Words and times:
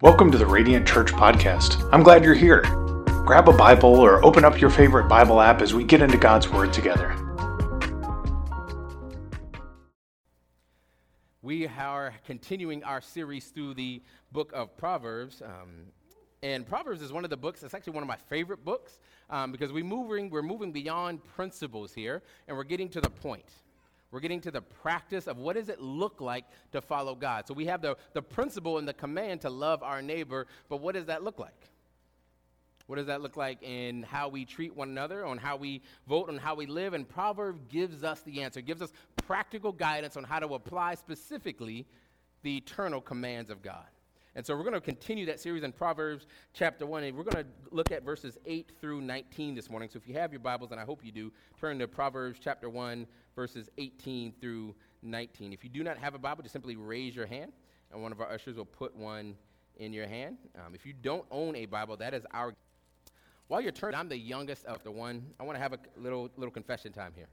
Welcome 0.00 0.30
to 0.30 0.38
the 0.38 0.46
Radiant 0.46 0.86
Church 0.86 1.12
Podcast. 1.12 1.88
I'm 1.92 2.04
glad 2.04 2.22
you're 2.24 2.34
here. 2.34 2.62
Grab 3.26 3.48
a 3.48 3.52
Bible 3.52 3.96
or 3.96 4.24
open 4.24 4.44
up 4.44 4.60
your 4.60 4.70
favorite 4.70 5.08
Bible 5.08 5.40
app 5.40 5.60
as 5.60 5.74
we 5.74 5.82
get 5.82 6.00
into 6.00 6.16
God's 6.16 6.48
Word 6.48 6.72
together. 6.72 7.16
We 11.42 11.66
are 11.66 12.14
continuing 12.24 12.84
our 12.84 13.00
series 13.00 13.46
through 13.46 13.74
the 13.74 14.02
book 14.32 14.52
of 14.54 14.76
Proverbs. 14.76 15.42
Um, 15.42 15.86
and 16.42 16.66
Proverbs 16.66 17.02
is 17.02 17.12
one 17.12 17.24
of 17.24 17.30
the 17.30 17.36
books, 17.36 17.62
it's 17.62 17.74
actually 17.74 17.94
one 17.94 18.02
of 18.02 18.08
my 18.08 18.16
favorite 18.16 18.64
books 18.64 19.00
um, 19.30 19.50
because 19.50 19.72
we 19.72 19.82
moving, 19.82 20.30
we're 20.30 20.42
moving 20.42 20.72
beyond 20.72 21.24
principles 21.24 21.92
here 21.92 22.22
and 22.46 22.56
we're 22.56 22.64
getting 22.64 22.88
to 22.90 23.00
the 23.00 23.10
point. 23.10 23.50
We're 24.10 24.20
getting 24.20 24.40
to 24.42 24.50
the 24.50 24.62
practice 24.62 25.26
of 25.26 25.36
what 25.36 25.56
does 25.56 25.68
it 25.68 25.80
look 25.80 26.20
like 26.20 26.44
to 26.72 26.80
follow 26.80 27.14
God. 27.14 27.46
So 27.46 27.52
we 27.52 27.66
have 27.66 27.82
the, 27.82 27.96
the 28.14 28.22
principle 28.22 28.78
and 28.78 28.88
the 28.88 28.94
command 28.94 29.42
to 29.42 29.50
love 29.50 29.82
our 29.82 30.00
neighbor, 30.00 30.46
but 30.68 30.78
what 30.78 30.94
does 30.94 31.06
that 31.06 31.22
look 31.22 31.38
like? 31.38 31.68
What 32.86 32.96
does 32.96 33.06
that 33.08 33.20
look 33.20 33.36
like 33.36 33.62
in 33.62 34.02
how 34.02 34.28
we 34.28 34.46
treat 34.46 34.74
one 34.74 34.88
another, 34.88 35.26
on 35.26 35.36
how 35.36 35.56
we 35.56 35.82
vote, 36.08 36.30
on 36.30 36.38
how 36.38 36.54
we 36.54 36.64
live? 36.64 36.94
And 36.94 37.06
Proverbs 37.06 37.60
gives 37.68 38.02
us 38.02 38.20
the 38.20 38.40
answer, 38.40 38.62
gives 38.62 38.80
us 38.80 38.92
practical 39.26 39.72
guidance 39.72 40.16
on 40.16 40.24
how 40.24 40.38
to 40.38 40.54
apply 40.54 40.94
specifically 40.94 41.84
the 42.42 42.56
eternal 42.56 43.02
commands 43.02 43.50
of 43.50 43.60
God. 43.60 43.84
And 44.38 44.46
so 44.46 44.54
we're 44.54 44.62
going 44.62 44.74
to 44.74 44.80
continue 44.80 45.26
that 45.26 45.40
series 45.40 45.64
in 45.64 45.72
Proverbs 45.72 46.28
chapter 46.54 46.86
1, 46.86 47.02
and 47.02 47.16
we're 47.16 47.24
going 47.24 47.44
to 47.44 47.50
look 47.72 47.90
at 47.90 48.04
verses 48.04 48.38
8 48.46 48.70
through 48.80 49.00
19 49.00 49.56
this 49.56 49.68
morning. 49.68 49.88
So 49.92 49.96
if 49.96 50.06
you 50.06 50.14
have 50.14 50.32
your 50.32 50.38
Bibles, 50.38 50.70
and 50.70 50.78
I 50.78 50.84
hope 50.84 51.04
you 51.04 51.10
do, 51.10 51.32
turn 51.58 51.76
to 51.80 51.88
Proverbs 51.88 52.38
chapter 52.40 52.70
1, 52.70 53.04
verses 53.34 53.68
18 53.78 54.32
through 54.40 54.76
19. 55.02 55.52
If 55.52 55.64
you 55.64 55.70
do 55.70 55.82
not 55.82 55.98
have 55.98 56.14
a 56.14 56.20
Bible, 56.20 56.44
just 56.44 56.52
simply 56.52 56.76
raise 56.76 57.16
your 57.16 57.26
hand, 57.26 57.50
and 57.90 58.00
one 58.00 58.12
of 58.12 58.20
our 58.20 58.30
ushers 58.30 58.56
will 58.56 58.64
put 58.64 58.94
one 58.94 59.34
in 59.74 59.92
your 59.92 60.06
hand. 60.06 60.36
Um, 60.54 60.72
if 60.72 60.86
you 60.86 60.92
don't 60.92 61.24
own 61.32 61.56
a 61.56 61.66
Bible, 61.66 61.96
that 61.96 62.14
is 62.14 62.24
our. 62.32 62.54
While 63.48 63.60
you're 63.60 63.72
turning, 63.72 63.98
I'm 63.98 64.08
the 64.08 64.16
youngest 64.16 64.64
of 64.66 64.84
the 64.84 64.92
one. 64.92 65.26
I 65.40 65.42
want 65.42 65.56
to 65.56 65.60
have 65.60 65.72
a 65.72 65.78
little 65.96 66.30
little 66.36 66.52
confession 66.52 66.92
time 66.92 67.10
here. 67.16 67.26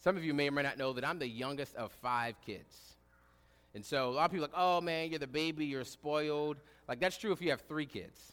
Some 0.00 0.16
of 0.16 0.24
you 0.24 0.34
may 0.34 0.48
or 0.48 0.50
may 0.50 0.62
not 0.62 0.78
know 0.78 0.92
that 0.94 1.06
I'm 1.06 1.20
the 1.20 1.28
youngest 1.28 1.76
of 1.76 1.92
five 2.02 2.34
kids. 2.44 2.96
And 3.74 3.84
so 3.84 4.10
a 4.10 4.12
lot 4.12 4.26
of 4.26 4.30
people 4.30 4.44
are 4.44 4.48
like, 4.48 4.56
oh 4.56 4.80
man, 4.80 5.10
you're 5.10 5.18
the 5.18 5.26
baby, 5.26 5.64
you're 5.66 5.84
spoiled. 5.84 6.58
Like 6.88 7.00
that's 7.00 7.16
true 7.16 7.32
if 7.32 7.40
you 7.40 7.50
have 7.50 7.62
three 7.62 7.86
kids. 7.86 8.32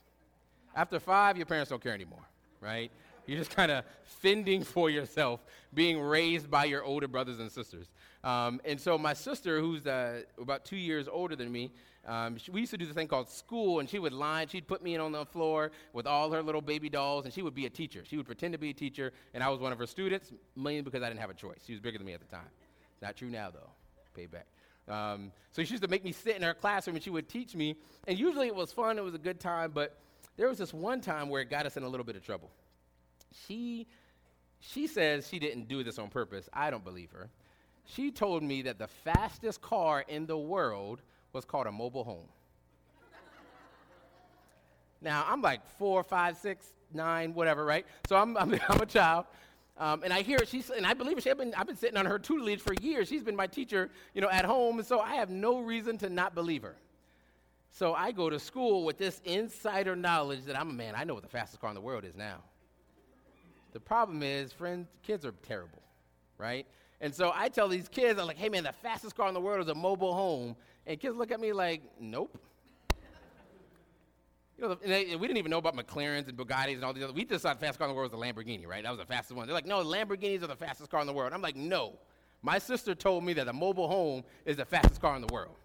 After 0.75 0.99
five, 0.99 1.37
your 1.37 1.45
parents 1.45 1.69
don't 1.69 1.81
care 1.81 1.93
anymore, 1.93 2.23
right? 2.61 2.91
You're 3.25 3.37
just 3.37 3.55
kind 3.55 3.71
of 3.71 3.85
fending 4.03 4.63
for 4.63 4.89
yourself, 4.89 5.39
being 5.73 5.99
raised 5.99 6.49
by 6.49 6.65
your 6.65 6.83
older 6.83 7.07
brothers 7.07 7.39
and 7.39 7.51
sisters. 7.51 7.87
Um, 8.23 8.59
and 8.65 8.79
so 8.79 8.97
my 8.97 9.13
sister, 9.13 9.59
who's 9.59 9.85
uh, 9.87 10.23
about 10.41 10.65
two 10.65 10.75
years 10.75 11.07
older 11.07 11.35
than 11.35 11.51
me, 11.51 11.71
um, 12.07 12.37
she, 12.37 12.49
we 12.49 12.61
used 12.61 12.71
to 12.71 12.77
do 12.77 12.85
this 12.85 12.95
thing 12.95 13.07
called 13.07 13.29
school, 13.29 13.79
and 13.79 13.89
she 13.89 13.99
would 13.99 14.13
line, 14.13 14.47
she'd 14.47 14.67
put 14.67 14.81
me 14.81 14.95
in 14.95 15.01
on 15.01 15.11
the 15.11 15.25
floor 15.25 15.71
with 15.93 16.07
all 16.07 16.31
her 16.31 16.41
little 16.41 16.61
baby 16.61 16.89
dolls, 16.89 17.25
and 17.25 17.33
she 17.33 17.41
would 17.41 17.53
be 17.53 17.65
a 17.65 17.69
teacher. 17.69 18.03
She 18.03 18.17
would 18.17 18.25
pretend 18.25 18.53
to 18.53 18.57
be 18.57 18.71
a 18.71 18.73
teacher, 18.73 19.13
and 19.33 19.43
I 19.43 19.49
was 19.49 19.59
one 19.59 19.71
of 19.71 19.77
her 19.77 19.87
students, 19.87 20.33
mainly 20.55 20.81
because 20.81 21.03
I 21.03 21.07
didn't 21.09 21.19
have 21.19 21.29
a 21.29 21.35
choice. 21.35 21.59
She 21.65 21.73
was 21.73 21.81
bigger 21.81 21.97
than 21.97 22.07
me 22.07 22.13
at 22.13 22.21
the 22.21 22.35
time. 22.35 22.49
Not 23.01 23.15
true 23.15 23.29
now, 23.29 23.51
though. 23.51 23.69
Payback. 24.19 24.45
Um, 24.89 25.31
so 25.51 25.63
she 25.63 25.71
used 25.71 25.83
to 25.83 25.89
make 25.89 26.03
me 26.03 26.11
sit 26.11 26.35
in 26.35 26.41
her 26.41 26.53
classroom, 26.53 26.95
and 26.95 27.03
she 27.03 27.09
would 27.09 27.29
teach 27.29 27.55
me, 27.55 27.75
and 28.07 28.17
usually 28.17 28.47
it 28.47 28.55
was 28.55 28.71
fun, 28.71 28.97
it 28.97 29.03
was 29.03 29.13
a 29.13 29.19
good 29.19 29.39
time, 29.39 29.71
but 29.73 29.97
there 30.37 30.47
was 30.47 30.57
this 30.57 30.73
one 30.73 31.01
time 31.01 31.29
where 31.29 31.41
it 31.41 31.49
got 31.49 31.65
us 31.65 31.77
in 31.77 31.83
a 31.83 31.87
little 31.87 32.05
bit 32.05 32.15
of 32.15 32.23
trouble 32.25 32.49
she 33.47 33.87
she 34.59 34.87
says 34.87 35.27
she 35.27 35.39
didn't 35.39 35.67
do 35.67 35.83
this 35.83 35.97
on 35.97 36.09
purpose. 36.09 36.49
I 36.51 36.69
don't 36.69 36.83
believe 36.83 37.11
her. 37.11 37.29
She 37.85 38.11
told 38.11 38.43
me 38.43 38.61
that 38.63 38.77
the 38.77 38.87
fastest 38.87 39.61
car 39.61 40.03
in 40.07 40.25
the 40.25 40.37
world 40.37 41.01
was 41.31 41.45
called 41.45 41.67
a 41.67 41.71
mobile 41.71 42.03
home. 42.03 42.27
now, 45.01 45.25
I'm 45.27 45.41
like 45.41 45.61
four, 45.77 46.03
five, 46.03 46.37
six, 46.37 46.65
nine, 46.93 47.33
whatever, 47.33 47.63
right? 47.63 47.85
So 48.07 48.17
I'm, 48.17 48.35
I'm, 48.37 48.59
I'm 48.67 48.81
a 48.81 48.85
child. 48.85 49.25
Um, 49.79 50.03
and 50.03 50.11
I 50.11 50.21
hear 50.21 50.39
she's, 50.45 50.69
and 50.69 50.85
I 50.85 50.93
believe 50.93 51.15
her. 51.15 51.21
She, 51.21 51.31
I've, 51.31 51.37
been, 51.37 51.53
I've 51.55 51.65
been 51.65 51.77
sitting 51.77 51.97
on 51.97 52.05
her 52.05 52.19
tutelage 52.19 52.59
for 52.59 52.73
years. 52.81 53.07
She's 53.07 53.23
been 53.23 53.35
my 53.35 53.47
teacher, 53.47 53.89
you 54.13 54.21
know, 54.21 54.29
at 54.29 54.43
home. 54.43 54.77
And 54.77 54.85
so 54.85 54.99
I 54.99 55.15
have 55.15 55.29
no 55.29 55.59
reason 55.59 55.97
to 55.99 56.09
not 56.09 56.35
believe 56.35 56.63
her. 56.63 56.75
So 57.71 57.93
I 57.93 58.11
go 58.11 58.29
to 58.29 58.39
school 58.39 58.83
with 58.83 58.97
this 58.97 59.21
insider 59.23 59.95
knowledge 59.95 60.43
that 60.45 60.59
I'm 60.59 60.69
a 60.69 60.73
man. 60.73 60.95
I 60.97 61.05
know 61.05 61.13
what 61.13 61.23
the 61.23 61.29
fastest 61.29 61.61
car 61.61 61.69
in 61.69 61.75
the 61.75 61.81
world 61.81 62.03
is 62.03 62.15
now. 62.15 62.39
The 63.71 63.79
problem 63.79 64.21
is, 64.21 64.51
friends, 64.51 64.87
kids 65.03 65.25
are 65.25 65.33
terrible, 65.43 65.81
right? 66.37 66.65
And 66.99 67.13
so 67.13 67.31
I 67.33 67.47
tell 67.49 67.69
these 67.69 67.87
kids, 67.87 68.19
I'm 68.19 68.27
like, 68.27 68.37
hey 68.37 68.49
man, 68.49 68.63
the 68.63 68.73
fastest 68.73 69.15
car 69.15 69.27
in 69.27 69.33
the 69.33 69.39
world 69.39 69.61
is 69.61 69.67
a 69.69 69.75
mobile 69.75 70.13
home. 70.13 70.55
And 70.87 70.99
kids 70.99 71.15
look 71.15 71.31
at 71.31 71.39
me 71.39 71.53
like, 71.53 71.83
nope. 71.99 72.37
You 74.59 74.67
know, 74.67 74.75
they, 74.75 75.15
we 75.15 75.25
didn't 75.25 75.37
even 75.37 75.51
know 75.51 75.57
about 75.57 75.77
McLarens 75.77 76.27
and 76.27 76.37
Bugattis 76.37 76.75
and 76.75 76.83
all 76.83 76.91
these 76.91 77.03
other. 77.03 77.13
We 77.13 77.23
just 77.23 77.43
thought 77.43 77.59
the 77.59 77.65
fastest 77.65 77.79
car 77.79 77.87
in 77.87 77.93
the 77.93 77.95
world 77.95 78.11
was 78.11 78.19
the 78.19 78.25
Lamborghini, 78.25 78.67
right? 78.67 78.83
That 78.83 78.89
was 78.89 78.99
the 78.99 79.05
fastest 79.05 79.37
one. 79.37 79.47
They're 79.47 79.53
like, 79.53 79.65
no, 79.65 79.81
Lamborghinis 79.81 80.43
are 80.43 80.47
the 80.47 80.55
fastest 80.55 80.89
car 80.89 80.99
in 80.99 81.07
the 81.07 81.13
world. 81.13 81.31
I'm 81.31 81.41
like, 81.41 81.55
no. 81.55 81.93
My 82.41 82.59
sister 82.59 82.93
told 82.93 83.23
me 83.23 83.31
that 83.33 83.47
a 83.47 83.53
mobile 83.53 83.87
home 83.87 84.23
is 84.45 84.57
the 84.57 84.65
fastest 84.65 84.99
car 84.99 85.15
in 85.15 85.21
the 85.21 85.33
world. 85.33 85.55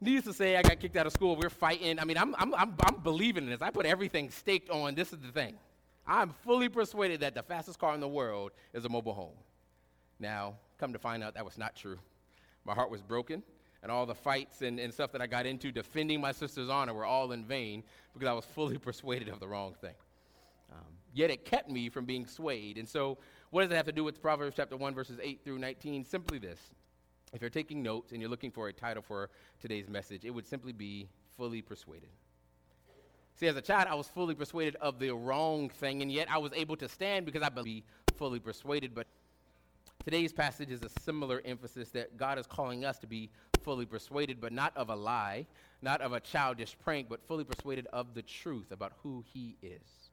Needless 0.00 0.26
to 0.26 0.32
say, 0.32 0.56
I 0.56 0.62
got 0.62 0.78
kicked 0.78 0.96
out 0.96 1.06
of 1.06 1.12
school. 1.12 1.34
We're 1.34 1.50
fighting. 1.50 1.98
I 1.98 2.04
mean, 2.04 2.16
I'm, 2.16 2.32
I'm, 2.38 2.54
I'm, 2.54 2.74
I'm 2.84 2.96
believing 3.02 3.44
in 3.44 3.50
this. 3.50 3.60
I 3.60 3.70
put 3.70 3.86
everything 3.86 4.30
staked 4.30 4.70
on 4.70 4.94
this 4.94 5.12
is 5.12 5.18
the 5.18 5.32
thing. 5.32 5.54
I'm 6.06 6.30
fully 6.44 6.68
persuaded 6.68 7.20
that 7.20 7.34
the 7.34 7.42
fastest 7.42 7.80
car 7.80 7.92
in 7.94 8.00
the 8.00 8.08
world 8.08 8.52
is 8.72 8.84
a 8.84 8.88
mobile 8.88 9.14
home. 9.14 9.34
Now, 10.20 10.54
come 10.78 10.92
to 10.92 10.98
find 10.98 11.24
out 11.24 11.34
that 11.34 11.44
was 11.44 11.58
not 11.58 11.74
true. 11.74 11.98
My 12.64 12.74
heart 12.74 12.90
was 12.90 13.02
broken, 13.02 13.42
and 13.82 13.92
all 13.92 14.06
the 14.06 14.14
fights 14.14 14.62
and, 14.62 14.78
and 14.80 14.92
stuff 14.92 15.12
that 15.12 15.22
I 15.22 15.26
got 15.26 15.46
into 15.46 15.70
defending 15.70 16.20
my 16.20 16.32
sister's 16.32 16.68
honor 16.68 16.94
were 16.94 17.04
all 17.04 17.32
in 17.32 17.44
vain 17.44 17.82
because 18.12 18.28
I 18.28 18.32
was 18.32 18.44
fully 18.44 18.78
persuaded 18.88 19.28
of 19.28 19.40
the 19.40 19.48
wrong 19.48 19.74
thing. 19.80 19.94
Um, 20.72 20.84
yet 21.14 21.30
it 21.30 21.44
kept 21.44 21.70
me 21.70 21.88
from 21.88 22.04
being 22.04 22.26
swayed. 22.26 22.78
And 22.78 22.88
so, 22.88 23.18
what 23.50 23.62
does 23.62 23.70
it 23.70 23.76
have 23.76 23.86
to 23.86 23.92
do 23.92 24.04
with 24.04 24.20
Proverbs 24.20 24.56
chapter 24.56 24.76
1, 24.76 24.94
verses 24.94 25.18
8 25.22 25.40
through 25.42 25.58
19? 25.58 26.04
Simply 26.04 26.38
this. 26.38 26.58
If 27.32 27.40
you're 27.40 27.50
taking 27.50 27.82
notes 27.82 28.12
and 28.12 28.20
you're 28.20 28.30
looking 28.30 28.50
for 28.50 28.68
a 28.68 28.72
title 28.72 29.02
for 29.02 29.30
today's 29.60 29.88
message, 29.88 30.24
it 30.24 30.30
would 30.30 30.46
simply 30.46 30.72
be 30.72 31.08
Fully 31.36 31.62
Persuaded. 31.62 32.10
See, 33.38 33.46
as 33.46 33.56
a 33.56 33.62
child, 33.62 33.86
I 33.88 33.94
was 33.94 34.08
fully 34.08 34.34
persuaded 34.34 34.74
of 34.80 34.98
the 34.98 35.10
wrong 35.12 35.68
thing, 35.68 36.02
and 36.02 36.10
yet 36.10 36.26
I 36.28 36.38
was 36.38 36.52
able 36.54 36.76
to 36.76 36.88
stand 36.88 37.24
because 37.24 37.42
I 37.42 37.48
believe 37.48 37.84
fully 38.16 38.40
persuaded. 38.40 38.96
But 38.96 39.06
today's 40.08 40.32
passage 40.32 40.70
is 40.70 40.80
a 40.82 40.88
similar 41.02 41.42
emphasis 41.44 41.90
that 41.90 42.16
God 42.16 42.38
is 42.38 42.46
calling 42.46 42.82
us 42.82 42.98
to 43.00 43.06
be 43.06 43.28
fully 43.62 43.84
persuaded, 43.84 44.40
but 44.40 44.54
not 44.54 44.74
of 44.74 44.88
a 44.88 44.96
lie, 44.96 45.44
not 45.82 46.00
of 46.00 46.14
a 46.14 46.20
childish 46.20 46.74
prank, 46.82 47.10
but 47.10 47.22
fully 47.26 47.44
persuaded 47.44 47.86
of 47.92 48.14
the 48.14 48.22
truth 48.22 48.72
about 48.72 48.94
who 49.02 49.22
He 49.34 49.58
is. 49.60 50.08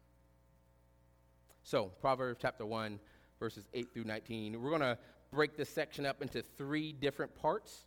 So, 1.64 1.94
Proverbs 2.02 2.40
chapter 2.42 2.66
1, 2.66 3.00
verses 3.40 3.70
8 3.74 3.94
through 3.94 4.04
19. 4.04 4.62
We're 4.62 4.70
going 4.70 4.82
to 4.82 4.98
break 5.32 5.56
this 5.56 5.70
section 5.70 6.06
up 6.06 6.22
into 6.22 6.44
three 6.58 6.92
different 6.92 7.34
parts. 7.34 7.86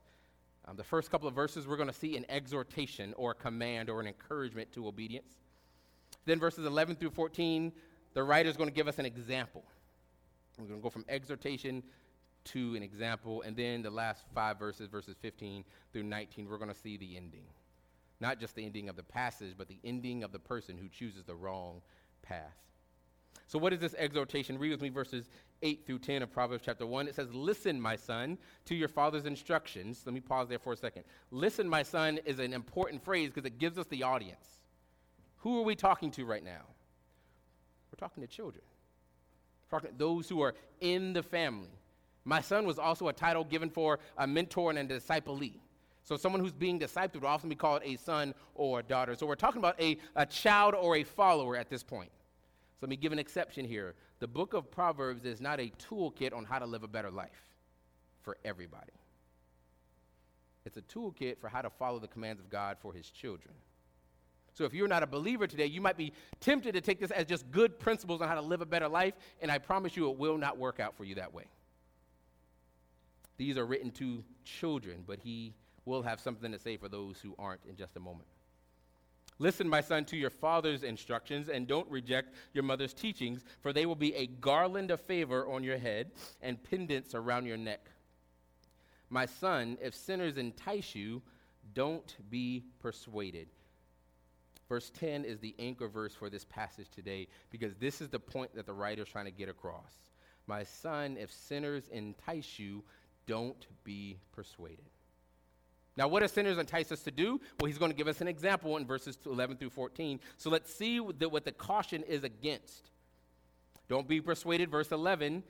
Um, 0.66 0.78
the 0.78 0.84
first 0.84 1.10
couple 1.10 1.28
of 1.28 1.34
verses, 1.34 1.68
we're 1.68 1.76
going 1.76 1.91
to 1.91 1.94
see 1.94 2.16
an 2.16 2.24
exhortation 2.30 3.12
or 3.18 3.32
a 3.32 3.34
command 3.34 3.91
or 3.91 4.00
an 4.00 4.06
encouragement 4.06 4.72
to 4.72 4.88
obedience. 4.88 5.34
Then, 6.24 6.41
verses 6.41 6.64
11 6.64 6.97
through 6.97 7.10
14, 7.10 7.70
the 8.14 8.22
writer 8.22 8.48
is 8.48 8.56
going 8.56 8.70
to 8.70 8.74
give 8.74 8.88
us 8.88 8.98
an 8.98 9.04
example. 9.04 9.62
We're 10.58 10.66
going 10.66 10.80
to 10.80 10.82
go 10.82 10.91
from 10.91 11.04
exhortation 11.08 11.82
to 12.46 12.74
an 12.74 12.82
example. 12.82 13.42
And 13.42 13.56
then 13.56 13.82
the 13.82 13.91
last 13.91 14.24
five 14.34 14.58
verses, 14.58 14.88
verses 14.88 15.16
15 15.20 15.64
through 15.92 16.02
19, 16.02 16.48
we're 16.48 16.58
going 16.58 16.70
to 16.70 16.74
see 16.74 16.96
the 16.96 17.16
ending. 17.16 17.44
Not 18.20 18.41
just 18.41 18.56
the 18.56 18.64
ending 18.64 18.88
of 18.88 18.97
the 18.97 19.02
passage, 19.02 19.54
but 19.56 19.68
the 19.68 19.78
ending 19.84 20.24
of 20.24 20.32
the 20.32 20.38
person 20.38 20.76
who 20.76 20.88
chooses 20.88 21.24
the 21.24 21.34
wrong 21.34 21.82
path. 22.22 22.56
So, 23.47 23.58
what 23.58 23.72
is 23.72 23.80
this 23.80 23.94
exhortation? 23.97 24.58
Read 24.58 24.72
with 24.72 24.82
me 24.82 24.88
verses 24.91 25.30
8 25.62 25.86
through 25.86 26.00
10 26.00 26.22
of 26.22 26.30
Proverbs 26.30 26.62
chapter 26.66 26.86
1. 26.86 27.08
It 27.08 27.14
says, 27.14 27.32
Listen, 27.32 27.80
my 27.80 27.97
son, 27.97 28.36
to 28.66 28.74
your 28.74 28.88
father's 28.88 29.24
instructions. 29.24 30.03
Let 30.04 30.15
me 30.15 30.21
pause 30.21 30.48
there 30.48 30.59
for 30.59 30.72
a 30.72 30.77
second. 30.77 31.04
Listen, 31.30 31.68
my 31.68 31.83
son, 31.83 32.18
is 32.27 32.41
an 32.41 32.53
important 32.53 33.03
phrase 33.03 33.30
because 33.30 33.47
it 33.47 33.59
gives 33.59 33.78
us 33.78 33.86
the 33.86 34.03
audience. 34.03 34.62
Who 35.38 35.60
are 35.60 35.65
we 35.65 35.77
talking 35.77 36.10
to 36.12 36.24
right 36.27 36.44
now? 36.44 36.66
We're 37.91 37.98
talking 37.98 38.22
to 38.22 38.27
children, 38.27 38.65
talking 39.70 39.91
those 39.97 40.28
who 40.28 40.41
are 40.41 40.54
in 40.80 41.12
the 41.12 41.22
family. 41.22 41.70
My 42.24 42.41
son 42.41 42.66
was 42.66 42.78
also 42.78 43.09
a 43.09 43.12
title 43.12 43.44
given 43.44 43.70
for 43.70 44.00
a 44.16 44.26
mentor 44.26 44.70
and 44.70 44.78
a 44.78 44.84
disciplee. 44.84 45.60
So, 46.04 46.16
someone 46.16 46.41
who's 46.41 46.53
being 46.53 46.78
discipled 46.78 47.15
would 47.16 47.24
often 47.24 47.50
be 47.50 47.54
called 47.54 47.82
a 47.84 47.97
son 47.97 48.34
or 48.54 48.80
a 48.80 48.82
daughter. 48.82 49.15
So, 49.15 49.26
we're 49.26 49.34
talking 49.34 49.59
about 49.59 49.80
a, 49.80 49.98
a 50.16 50.24
child 50.24 50.74
or 50.74 50.97
a 50.97 51.04
follower 51.04 51.56
at 51.56 51.68
this 51.68 51.82
point. 51.82 52.10
So 52.78 52.86
let 52.86 52.91
me 52.91 52.97
give 52.97 53.10
an 53.10 53.18
exception 53.18 53.65
here. 53.65 53.97
The 54.20 54.28
book 54.28 54.54
of 54.54 54.70
Proverbs 54.70 55.24
is 55.24 55.41
not 55.41 55.59
a 55.59 55.72
toolkit 55.91 56.32
on 56.32 56.44
how 56.44 56.60
to 56.60 56.64
live 56.64 56.84
a 56.84 56.88
better 56.88 57.10
life 57.10 57.56
for 58.22 58.36
everybody. 58.44 58.92
It's 60.64 60.76
a 60.76 60.82
toolkit 60.82 61.41
for 61.41 61.48
how 61.48 61.60
to 61.62 61.71
follow 61.71 61.98
the 61.98 62.06
commands 62.06 62.41
of 62.41 62.48
God 62.50 62.76
for 62.78 62.92
his 62.92 63.10
children. 63.10 63.53
So 64.59 64.65
if 64.65 64.75
you're 64.75 64.89
not 64.89 65.05
a 65.05 65.07
believer 65.07 65.47
today, 65.47 65.66
you 65.66 65.81
might 65.81 65.97
be 65.97 66.13
tempted 66.41 66.72
to 66.72 66.81
take 66.81 66.99
this 66.99 67.13
as 67.13 67.27
just 67.27 67.49
good 67.53 67.78
principles 67.78 68.21
on 68.21 68.27
how 68.27 68.34
to 68.34 68.41
live 68.41 68.60
a 68.60 68.66
better 68.66 68.89
life, 68.89 69.15
and 69.41 69.53
I 69.53 69.59
promise 69.59 69.97
you 69.97 70.10
it 70.10 70.19
will 70.19 70.37
not 70.37 70.59
work 70.59 70.81
out 70.81 70.97
for 70.97 71.05
you 71.05 71.15
that 71.15 71.33
way. 71.33 71.45
These 73.37 73.57
are 73.57 73.65
written 73.65 73.93
to 73.93 74.25
children, 74.45 75.05
but 75.07 75.21
he 75.21 75.55
will 75.84 76.03
have 76.03 76.19
something 76.19 76.51
to 76.51 76.59
say 76.59 76.77
for 76.77 76.89
those 76.89 77.21
who 77.21 77.37
aren't 77.39 77.60
in 77.69 77.77
just 77.77 77.97
a 77.97 78.01
moment. 78.01 78.27
Listen, 79.39 79.69
my 79.69 79.81
son, 79.81 80.05
to 80.07 80.16
your 80.16 80.28
father's 80.28 80.83
instructions, 80.83 81.49
and 81.49 81.69
don't 81.69 81.89
reject 81.89 82.34
your 82.53 82.65
mother's 82.65 82.93
teachings, 82.93 83.45
for 83.60 83.72
they 83.72 83.87
will 83.87 83.95
be 83.95 84.13
a 84.16 84.27
garland 84.27 84.91
of 84.91 85.01
favor 85.01 85.47
on 85.47 85.63
your 85.63 85.78
head 85.78 86.10
and 86.43 86.60
pendants 86.65 87.15
around 87.15 87.47
your 87.47 87.57
neck. 87.57 87.89
My 89.09 89.25
son, 89.25 89.78
if 89.81 89.95
sinners 89.95 90.37
entice 90.37 90.97
you, 90.97 91.22
don't 91.75 92.16
be 92.28 92.65
persuaded. 92.81 93.47
Verse 94.68 94.91
10 94.91 95.24
is 95.24 95.38
the 95.38 95.54
anchor 95.59 95.88
verse 95.88 96.15
for 96.15 96.28
this 96.28 96.44
passage 96.44 96.88
today 96.94 97.26
because 97.50 97.74
this 97.76 98.00
is 98.00 98.09
the 98.09 98.18
point 98.18 98.54
that 98.54 98.66
the 98.66 98.72
writer 98.72 99.03
is 99.03 99.09
trying 99.09 99.24
to 99.24 99.30
get 99.30 99.48
across. 99.48 99.92
My 100.47 100.65
son, 100.65 101.16
if 101.18 101.32
sinners 101.32 101.88
entice 101.91 102.59
you, 102.59 102.84
don't 103.26 103.66
be 103.84 104.18
persuaded. 104.32 104.84
Now, 105.97 106.06
what 106.06 106.20
does 106.20 106.32
sinners 106.32 106.59
entice 106.59 106.92
us 106.92 107.03
to 107.03 107.10
do? 107.10 107.41
Well, 107.59 107.66
he's 107.66 107.78
going 107.78 107.91
to 107.91 107.97
give 107.97 108.09
us 108.09 108.20
an 108.20 108.28
example 108.28 108.76
in 108.76 108.86
verses 108.86 109.18
11 109.26 109.56
through 109.56 109.70
14. 109.70 110.20
So 110.36 110.48
let's 110.48 110.72
see 110.72 111.00
what 111.00 111.44
the 111.44 111.53
caution 111.53 112.04
is 112.04 112.22
against. 112.22 112.91
Don't 113.88 114.06
be 114.06 114.21
persuaded, 114.21 114.71
verse 114.71 114.92
11. 114.92 115.42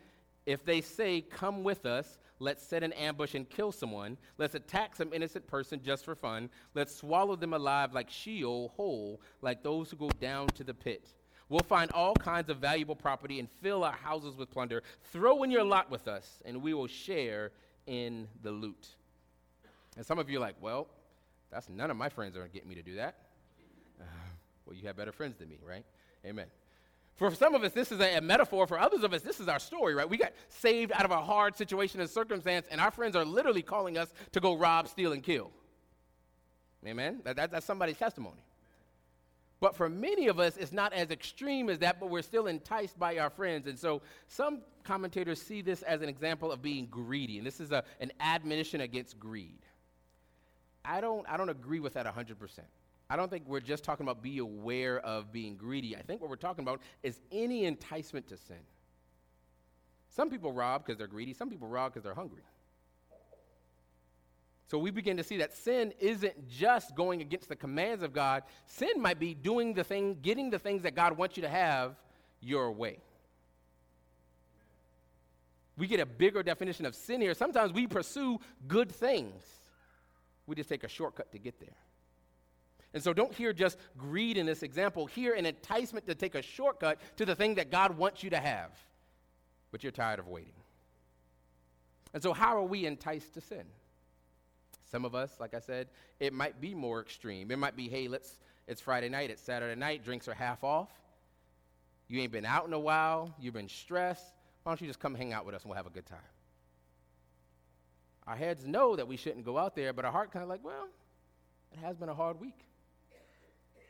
If 0.47 0.65
they 0.65 0.81
say, 0.81 1.21
Come 1.21 1.65
with 1.65 1.85
us, 1.85 2.19
let's 2.39 2.63
set 2.63 2.83
an 2.83 2.93
ambush 2.95 3.35
and 3.35 3.49
kill 3.49 3.73
someone. 3.73 4.17
Let's 4.39 4.55
attack 4.55 4.97
some 4.97 5.13
innocent 5.13 5.47
person 5.47 5.81
just 5.83 6.05
for 6.05 6.15
fun. 6.15 6.51
Let's 6.75 6.95
swallow 6.95 7.37
them 7.37 7.53
alive 7.53 7.93
like 7.93 8.11
Sheol, 8.11 8.73
whole, 8.77 9.21
like 9.43 9.63
those 9.63 9.91
who 9.91 9.97
go 9.97 10.11
down 10.21 10.49
to 10.49 10.65
the 10.65 10.75
pit. 10.75 11.09
We'll 11.49 11.61
find 11.61 11.91
all 11.93 12.15
kinds 12.15 12.51
of 12.51 12.59
valuable 12.59 12.95
property 12.97 13.39
and 13.39 13.49
fill 13.63 13.83
our 13.83 13.93
houses 13.93 14.37
with 14.37 14.51
plunder. 14.51 14.83
Throw 15.13 15.43
in 15.45 15.51
your 15.51 15.65
lot 15.65 15.91
with 15.91 16.07
us, 16.07 16.43
and 16.45 16.63
we 16.63 16.75
will 16.75 16.87
share 16.87 17.53
in 17.87 18.29
the 18.43 18.51
loot. 18.51 18.89
And 19.97 20.05
some 20.05 20.19
of 20.19 20.29
you 20.29 20.37
are 20.37 20.41
like, 20.41 20.57
well, 20.61 20.89
that's 21.51 21.69
none 21.71 21.91
of 21.91 21.97
my 21.97 22.11
friends 22.11 22.37
are 22.37 22.41
going 22.41 22.51
to 22.51 22.55
get 22.55 22.67
me 22.67 22.75
to 22.75 22.83
do 22.83 22.97
that. 22.97 23.17
Uh, 23.99 24.05
well, 24.67 24.77
you 24.77 24.87
have 24.87 24.97
better 24.97 25.13
friends 25.13 25.39
than 25.39 25.49
me, 25.49 25.59
right? 25.67 25.85
Amen. 26.27 26.47
For 27.19 27.35
some 27.35 27.57
of 27.57 27.65
us, 27.65 27.73
this 27.73 27.91
is 27.91 28.01
a, 28.01 28.21
metaphor. 28.21 28.69
For 28.69 28.79
others 28.79 29.03
of 29.03 29.13
us, 29.13 29.23
this 29.23 29.41
is 29.41 29.49
our 29.49 29.59
story, 29.59 29.93
right? 29.93 30.09
We 30.09 30.17
got 30.17 30.33
saved 30.49 30.93
out 30.93 31.05
of 31.05 31.11
a 31.11 31.21
hard 31.21 31.57
situation 31.57 32.01
and 32.01 32.09
circumstance, 32.09 32.67
and 32.71 32.81
our 32.81 32.93
friends 32.93 33.17
are 33.17 33.25
literally 33.25 33.61
calling 33.61 33.99
us 33.99 34.09
to 34.33 34.41
go 34.41 34.57
rob, 34.57 34.87
steal, 34.87 35.13
and 35.13 35.21
kill. 35.21 35.51
Amen? 36.87 37.21
That, 37.25 37.35
that, 37.35 37.51
that's 37.51 37.67
somebody's 37.67 37.97
testimony. 37.97 38.45
But 39.59 39.75
for 39.75 39.89
many 39.89 40.29
of 40.29 40.39
us, 40.39 40.57
it's 40.57 40.73
not 40.73 40.93
as 40.93 41.11
extreme 41.11 41.69
as 41.69 41.81
that, 41.81 41.99
but 41.99 42.09
we're 42.09 42.23
still 42.23 42.47
enticed 42.47 42.97
by 42.97 43.19
our 43.19 43.31
friends. 43.31 43.67
And 43.67 43.77
so 43.77 44.01
some 44.29 44.61
commentators 44.85 45.43
see 45.43 45.61
this 45.61 45.83
as 45.83 46.01
an 46.03 46.09
example 46.09 46.53
of 46.53 46.63
being 46.63 46.87
greedy. 46.87 47.39
And 47.39 47.47
this 47.47 47.59
is 47.59 47.73
a, 47.73 47.83
an 47.99 48.13
admonition 48.21 48.81
against 48.81 49.19
greed. 49.19 49.59
I 50.85 51.01
don't, 51.01 51.29
I 51.29 51.37
don't 51.37 51.49
agree 51.49 51.81
with 51.81 51.95
that 51.95 52.07
100%. 52.07 52.37
I 53.11 53.17
don't 53.17 53.31
think 53.31 53.45
we're 53.47 53.61
just 53.61 53.85
talking 53.85 54.05
about 54.05 54.23
be 54.23 54.39
aware 54.39 54.99
of 55.01 55.33
being 55.33 55.57
greedy. 55.57 55.97
I 55.97 56.03
think 56.03 56.21
what 56.21 56.29
we're 56.29 56.37
talking 56.37 56.63
about 56.63 56.83
is 57.03 57.21
any 57.33 57.65
enticement 57.65 58.29
to 58.29 58.37
sin. 58.37 58.59
Some 60.11 60.29
people 60.31 60.53
rob 60.53 60.85
because 60.85 60.99
they're 60.99 61.07
greedy, 61.07 61.33
some 61.33 61.49
people 61.49 61.69
rob 61.69 61.93
because 61.93 62.05
they're 62.05 62.15
hungry. 62.15 62.43
So 64.71 64.77
we 64.79 64.91
begin 64.91 65.17
to 65.17 65.25
see 65.25 65.39
that 65.39 65.57
sin 65.57 65.95
isn't 65.99 66.47
just 66.49 66.95
going 66.95 67.23
against 67.23 67.49
the 67.49 67.57
commands 67.57 68.03
of 68.03 68.13
God. 68.13 68.43
Sin 68.67 69.01
might 69.01 69.19
be 69.19 69.33
doing 69.33 69.73
the 69.73 69.83
thing, 69.83 70.19
getting 70.21 70.51
the 70.51 70.59
things 70.59 70.83
that 70.83 70.95
God 70.95 71.17
wants 71.17 71.39
you 71.39 71.43
to 71.43 71.49
have 71.49 71.97
your 72.41 72.71
way. 72.71 72.99
We 75.79 75.87
get 75.87 76.01
a 76.01 76.07
bigger 76.07 76.43
definition 76.43 76.85
of 76.85 76.95
sin 76.95 77.23
here. 77.23 77.33
Sometimes 77.33 77.73
we 77.73 77.87
pursue 77.87 78.41
good 78.67 78.93
things. 78.93 79.43
We 80.47 80.55
just 80.55 80.69
take 80.69 80.85
a 80.85 80.89
shortcut 80.89 81.33
to 81.33 81.39
get 81.39 81.59
there. 81.61 81.77
And 82.95 83.03
so 83.03 83.13
don't 83.13 83.35
hear 83.35 83.53
just 83.53 83.77
greed 83.97 84.37
in 84.37 84.47
this 84.47 84.63
example. 84.63 85.07
Hear 85.07 85.35
an 85.35 85.45
enticement 85.45 86.07
to 86.07 86.15
take 86.15 86.35
a 86.35 86.43
shortcut 86.43 86.99
to 87.17 87.27
the 87.27 87.35
thing 87.35 87.57
that 87.57 87.71
God 87.71 87.97
wants 87.97 88.23
you 88.23 88.31
to 88.31 88.39
have, 88.39 88.71
but 89.71 89.83
you're 89.83 89.93
tired 89.93 90.19
of 90.19 90.29
waiting. 90.29 90.53
And 92.15 92.23
so, 92.23 92.33
how 92.33 92.57
are 92.57 92.65
we 92.65 92.87
enticed 92.87 93.35
to 93.35 93.41
sin? 93.41 93.65
Some 94.91 95.05
of 95.05 95.15
us, 95.15 95.37
like 95.39 95.53
I 95.53 95.61
said, 95.61 95.89
it 96.19 96.33
might 96.33 96.61
be 96.61 96.75
more 96.75 97.01
extreme. 97.01 97.51
It 97.51 97.59
might 97.59 97.77
be, 97.77 97.89
hey, 97.89 98.09
let's, 98.09 98.39
it's 98.67 98.81
Friday 98.81 99.11
night, 99.11 99.31
it's 99.31 99.43
Saturday 99.43 99.79
night, 99.79 100.03
drinks 100.03 100.27
are 100.29 100.35
half 100.35 100.65
off. 100.65 100.89
You 102.09 102.21
ain't 102.21 102.33
been 102.33 102.47
out 102.47 102.67
in 102.67 102.73
a 102.73 102.79
while, 102.79 103.35
you've 103.39 103.53
been 103.53 103.69
stressed. 103.69 104.33
Why 104.63 104.73
don't 104.73 104.81
you 104.81 104.87
just 104.87 104.99
come 104.99 105.15
hang 105.15 105.35
out 105.35 105.45
with 105.45 105.55
us 105.55 105.63
and 105.63 105.71
we'll 105.71 105.77
have 105.77 105.87
a 105.87 105.91
good 105.91 106.07
time? 106.07 106.19
Our 108.27 108.37
heads 108.37 108.67
know 108.67 108.97
that 108.97 109.07
we 109.07 109.17
shouldn't 109.17 109.45
go 109.45 109.59
out 109.59 109.75
there, 109.77 109.93
but 109.93 110.07
our 110.07 110.13
heart 110.13 110.33
kind 110.33 110.43
of 110.43 110.49
like, 110.49 110.65
well, 110.65 110.89
it 111.73 111.79
has 111.79 111.97
been 111.97 112.09
a 112.09 112.15
hard 112.15 112.41
week. 112.41 112.68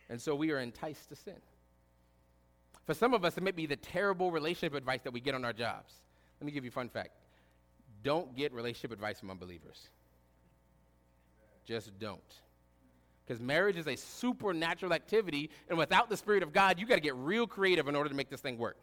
And 0.08 0.20
so 0.20 0.34
we 0.34 0.50
are 0.52 0.58
enticed 0.58 1.08
to 1.10 1.16
sin. 1.16 1.40
For 2.86 2.94
some 2.94 3.12
of 3.12 3.24
us, 3.24 3.36
it 3.36 3.42
may 3.42 3.50
be 3.50 3.66
the 3.66 3.76
terrible 3.76 4.30
relationship 4.30 4.74
advice 4.74 5.02
that 5.02 5.12
we 5.12 5.20
get 5.20 5.34
on 5.34 5.44
our 5.44 5.52
jobs. 5.52 5.92
Let 6.40 6.46
me 6.46 6.52
give 6.52 6.64
you 6.64 6.70
a 6.70 6.72
fun 6.72 6.88
fact 6.88 7.10
don't 8.02 8.36
get 8.36 8.52
relationship 8.52 8.92
advice 8.92 9.18
from 9.18 9.30
unbelievers. 9.30 9.88
Just 11.66 11.98
don't. 11.98 12.22
Because 13.26 13.42
marriage 13.42 13.76
is 13.76 13.86
a 13.86 13.96
supernatural 13.96 14.92
activity, 14.92 15.50
and 15.68 15.76
without 15.76 16.08
the 16.08 16.16
Spirit 16.16 16.42
of 16.42 16.52
God, 16.52 16.78
you 16.78 16.86
got 16.86 16.94
to 16.94 17.00
get 17.00 17.14
real 17.16 17.46
creative 17.46 17.88
in 17.88 17.94
order 17.94 18.08
to 18.08 18.14
make 18.14 18.30
this 18.30 18.40
thing 18.40 18.56
work. 18.56 18.76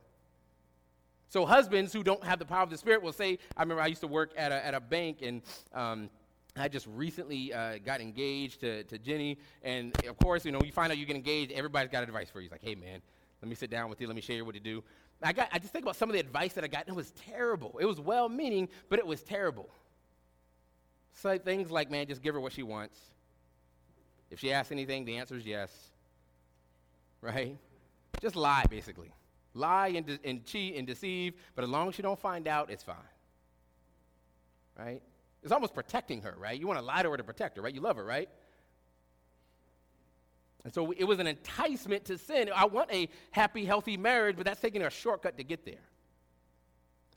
So, 1.29 1.45
husbands 1.45 1.91
who 1.91 2.03
don't 2.03 2.23
have 2.23 2.37
the 2.37 2.45
power 2.45 2.61
of 2.61 2.69
the 2.69 2.77
Spirit 2.77 3.01
will 3.01 3.11
say, 3.11 3.39
I 3.57 3.63
remember 3.63 3.81
I 3.81 3.87
used 3.87 4.01
to 4.01 4.07
work 4.07 4.31
at 4.37 4.51
a, 4.51 4.63
at 4.65 4.75
a 4.75 4.79
bank, 4.79 5.23
and 5.23 5.41
um, 5.73 6.09
I 6.57 6.69
just 6.69 6.87
recently 6.87 7.53
uh, 7.53 7.79
got 7.83 7.99
engaged 7.99 8.61
to, 8.61 8.83
to 8.85 8.97
Jenny, 8.97 9.37
and 9.61 9.93
of 10.05 10.17
course, 10.17 10.45
you 10.45 10.53
know, 10.53 10.61
you 10.63 10.71
find 10.71 10.89
out 10.89 10.97
you 10.97 11.05
get 11.05 11.17
engaged, 11.17 11.51
everybody's 11.51 11.91
got 11.91 12.03
advice 12.03 12.29
for 12.29 12.39
you. 12.39 12.43
He's 12.43 12.51
like, 12.51 12.63
hey, 12.63 12.75
man, 12.75 13.01
let 13.41 13.49
me 13.49 13.55
sit 13.55 13.69
down 13.69 13.89
with 13.89 13.99
you, 13.99 14.07
let 14.07 14.15
me 14.15 14.21
share 14.21 14.45
what 14.45 14.55
to 14.55 14.61
do. 14.61 14.81
I, 15.21 15.33
got, 15.33 15.49
I 15.51 15.59
just 15.59 15.73
think 15.73 15.83
about 15.83 15.97
some 15.97 16.09
of 16.09 16.13
the 16.13 16.19
advice 16.19 16.53
that 16.53 16.63
I 16.63 16.67
got, 16.67 16.87
and 16.87 16.89
it 16.89 16.95
was 16.95 17.11
terrible. 17.11 17.77
It 17.79 17.85
was 17.85 17.99
well 17.99 18.29
meaning, 18.29 18.69
but 18.89 18.99
it 18.99 19.05
was 19.05 19.21
terrible. 19.21 19.69
So 21.13 21.37
things 21.37 21.71
like, 21.71 21.91
man, 21.91 22.07
just 22.07 22.21
give 22.21 22.33
her 22.35 22.39
what 22.39 22.53
she 22.53 22.63
wants. 22.63 22.97
If 24.31 24.39
she 24.39 24.53
asks 24.53 24.71
anything, 24.71 25.03
the 25.03 25.17
answer 25.17 25.35
is 25.35 25.45
yes. 25.45 25.71
Right? 27.21 27.57
Just 28.21 28.35
lie, 28.35 28.65
basically. 28.69 29.11
Lie 29.53 29.89
and, 29.89 30.05
de- 30.05 30.19
and 30.23 30.45
cheat 30.45 30.75
and 30.75 30.87
deceive, 30.87 31.33
but 31.55 31.63
as 31.63 31.69
long 31.69 31.89
as 31.89 31.95
she 31.95 32.01
don't 32.01 32.19
find 32.19 32.47
out, 32.47 32.69
it's 32.69 32.83
fine. 32.83 32.95
Right? 34.77 35.01
It's 35.45 35.51
almost 35.51 35.75
protecting 35.75 36.23
her, 36.23 36.33
right? 36.39 36.59
You 36.59 36.65
want 36.65 36.79
to 36.79 36.85
lie 36.85 37.03
to 37.03 37.11
her 37.11 37.17
to 37.17 37.23
protect 37.23 37.55
her, 37.57 37.61
right? 37.61 37.73
You 37.73 37.79
love 37.79 37.97
her, 37.97 38.03
right? 38.03 38.27
And 40.63 40.73
so 40.73 40.91
it 40.91 41.03
was 41.03 41.19
an 41.19 41.27
enticement 41.27 42.03
to 42.05 42.17
sin. 42.17 42.49
I 42.53 42.65
want 42.65 42.91
a 42.91 43.07
happy, 43.29 43.63
healthy 43.63 43.95
marriage, 43.95 44.37
but 44.37 44.45
that's 44.47 44.59
taking 44.59 44.81
a 44.81 44.89
shortcut 44.89 45.37
to 45.37 45.43
get 45.43 45.63
there. 45.63 45.83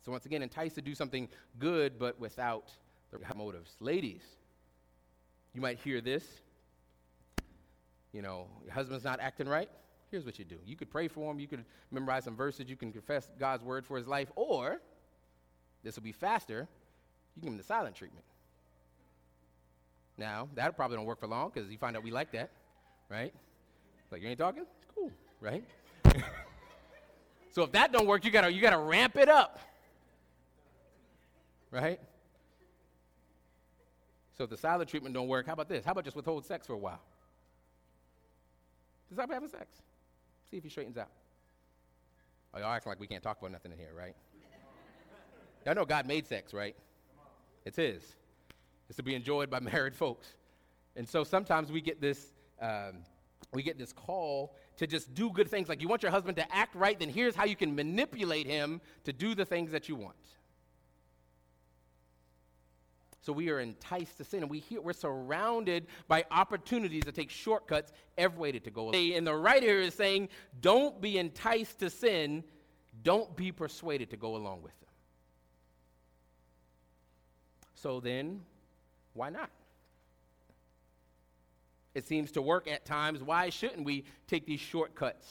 So 0.04 0.12
once 0.12 0.26
again, 0.26 0.42
enticed 0.42 0.74
to 0.74 0.82
do 0.82 0.94
something 0.94 1.26
good, 1.58 1.98
but 1.98 2.20
without 2.20 2.70
the 3.10 3.16
right 3.16 3.34
motives. 3.34 3.76
Ladies, 3.80 4.20
you 5.54 5.62
might 5.62 5.78
hear 5.78 6.02
this. 6.02 6.24
You 8.12 8.20
know, 8.20 8.46
your 8.62 8.74
husband's 8.74 9.04
not 9.04 9.20
acting 9.20 9.48
right. 9.48 9.70
Here's 10.10 10.26
what 10.26 10.38
you 10.38 10.44
do. 10.44 10.58
You 10.66 10.76
could 10.76 10.90
pray 10.90 11.08
for 11.08 11.30
him. 11.30 11.40
You 11.40 11.48
could 11.48 11.64
memorize 11.90 12.24
some 12.24 12.36
verses. 12.36 12.68
You 12.68 12.76
can 12.76 12.92
confess 12.92 13.30
God's 13.40 13.64
word 13.64 13.86
for 13.86 13.96
his 13.96 14.06
life. 14.06 14.30
Or, 14.36 14.82
this 15.82 15.96
will 15.96 16.02
be 16.02 16.12
faster, 16.12 16.68
you 17.38 17.42
give 17.42 17.52
him 17.52 17.56
the 17.56 17.64
silent 17.64 17.94
treatment. 17.94 18.24
Now, 20.16 20.48
that 20.56 20.74
probably 20.74 20.96
don't 20.96 21.06
work 21.06 21.20
for 21.20 21.28
long 21.28 21.52
because 21.54 21.70
you 21.70 21.78
find 21.78 21.96
out 21.96 22.02
we 22.02 22.10
like 22.10 22.32
that, 22.32 22.50
right? 23.08 23.32
Like, 24.10 24.22
you 24.22 24.28
ain't 24.28 24.38
talking? 24.38 24.64
Cool, 24.94 25.12
right? 25.40 25.62
so 27.52 27.62
if 27.62 27.70
that 27.72 27.92
don't 27.92 28.06
work, 28.06 28.24
you 28.24 28.32
gotta, 28.32 28.52
you 28.52 28.60
gotta 28.60 28.78
ramp 28.78 29.16
it 29.16 29.28
up, 29.28 29.60
right? 31.70 32.00
So 34.36 34.44
if 34.44 34.50
the 34.50 34.56
silent 34.56 34.90
treatment 34.90 35.14
don't 35.14 35.28
work, 35.28 35.46
how 35.46 35.52
about 35.52 35.68
this? 35.68 35.84
How 35.84 35.92
about 35.92 36.04
just 36.04 36.16
withhold 36.16 36.44
sex 36.44 36.66
for 36.66 36.72
a 36.72 36.78
while? 36.78 37.00
Just 39.08 39.20
stop 39.20 39.30
having 39.30 39.48
sex. 39.48 39.66
See 40.50 40.56
if 40.56 40.64
he 40.64 40.68
straightens 40.68 40.96
out. 40.96 41.10
Oh, 42.52 42.58
y'all 42.58 42.72
acting 42.72 42.90
like 42.90 42.98
we 42.98 43.06
can't 43.06 43.22
talk 43.22 43.38
about 43.38 43.52
nothing 43.52 43.70
in 43.70 43.78
here, 43.78 43.92
right? 43.96 44.16
y'all 45.66 45.74
know 45.76 45.84
God 45.84 46.06
made 46.06 46.26
sex, 46.26 46.52
right? 46.52 46.74
It's 47.68 47.76
His. 47.76 48.02
It's 48.88 48.96
to 48.96 49.02
be 49.02 49.14
enjoyed 49.14 49.50
by 49.50 49.60
married 49.74 49.94
folks. 49.94 50.26
And 50.96 51.08
so 51.08 51.22
sometimes 51.22 51.70
we 51.70 51.80
get 51.80 52.00
this, 52.00 52.32
um, 52.60 53.04
we 53.52 53.62
get 53.62 53.78
this 53.78 53.92
call 53.92 54.56
to 54.78 54.86
just 54.86 55.14
do 55.14 55.30
good 55.30 55.48
things. 55.48 55.68
Like 55.68 55.82
you 55.82 55.88
want 55.88 56.02
your 56.02 56.10
husband 56.10 56.36
to 56.38 56.54
act 56.54 56.74
right, 56.74 56.98
then 56.98 57.10
here's 57.10 57.36
how 57.36 57.44
you 57.44 57.56
can 57.56 57.74
manipulate 57.74 58.46
him 58.46 58.80
to 59.04 59.12
do 59.12 59.34
the 59.34 59.44
things 59.44 59.70
that 59.72 59.88
you 59.88 59.96
want. 59.96 60.16
So 63.20 63.32
we 63.32 63.50
are 63.50 63.60
enticed 63.60 64.16
to 64.16 64.24
sin, 64.24 64.40
and 64.40 64.50
we 64.50 64.60
hear, 64.60 64.80
we're 64.80 64.94
surrounded 64.94 65.86
by 66.06 66.24
opportunities 66.30 67.04
to 67.04 67.12
take 67.12 67.28
shortcuts 67.28 67.92
every 68.16 68.38
way 68.38 68.52
to 68.52 68.70
go. 68.70 68.90
And 68.90 69.26
the 69.26 69.34
writer 69.34 69.80
is 69.80 69.92
saying, 69.92 70.30
don't 70.62 70.98
be 71.02 71.18
enticed 71.18 71.80
to 71.80 71.90
sin, 71.90 72.42
don't 73.02 73.36
be 73.36 73.52
persuaded 73.52 74.08
to 74.10 74.16
go 74.16 74.36
along 74.36 74.62
with 74.62 74.72
them. 74.80 74.87
So 77.82 78.00
then, 78.00 78.40
why 79.14 79.30
not? 79.30 79.50
It 81.94 82.06
seems 82.06 82.32
to 82.32 82.42
work 82.42 82.68
at 82.68 82.84
times. 82.84 83.22
Why 83.22 83.50
shouldn't 83.50 83.84
we 83.84 84.04
take 84.26 84.46
these 84.46 84.60
shortcuts? 84.60 85.26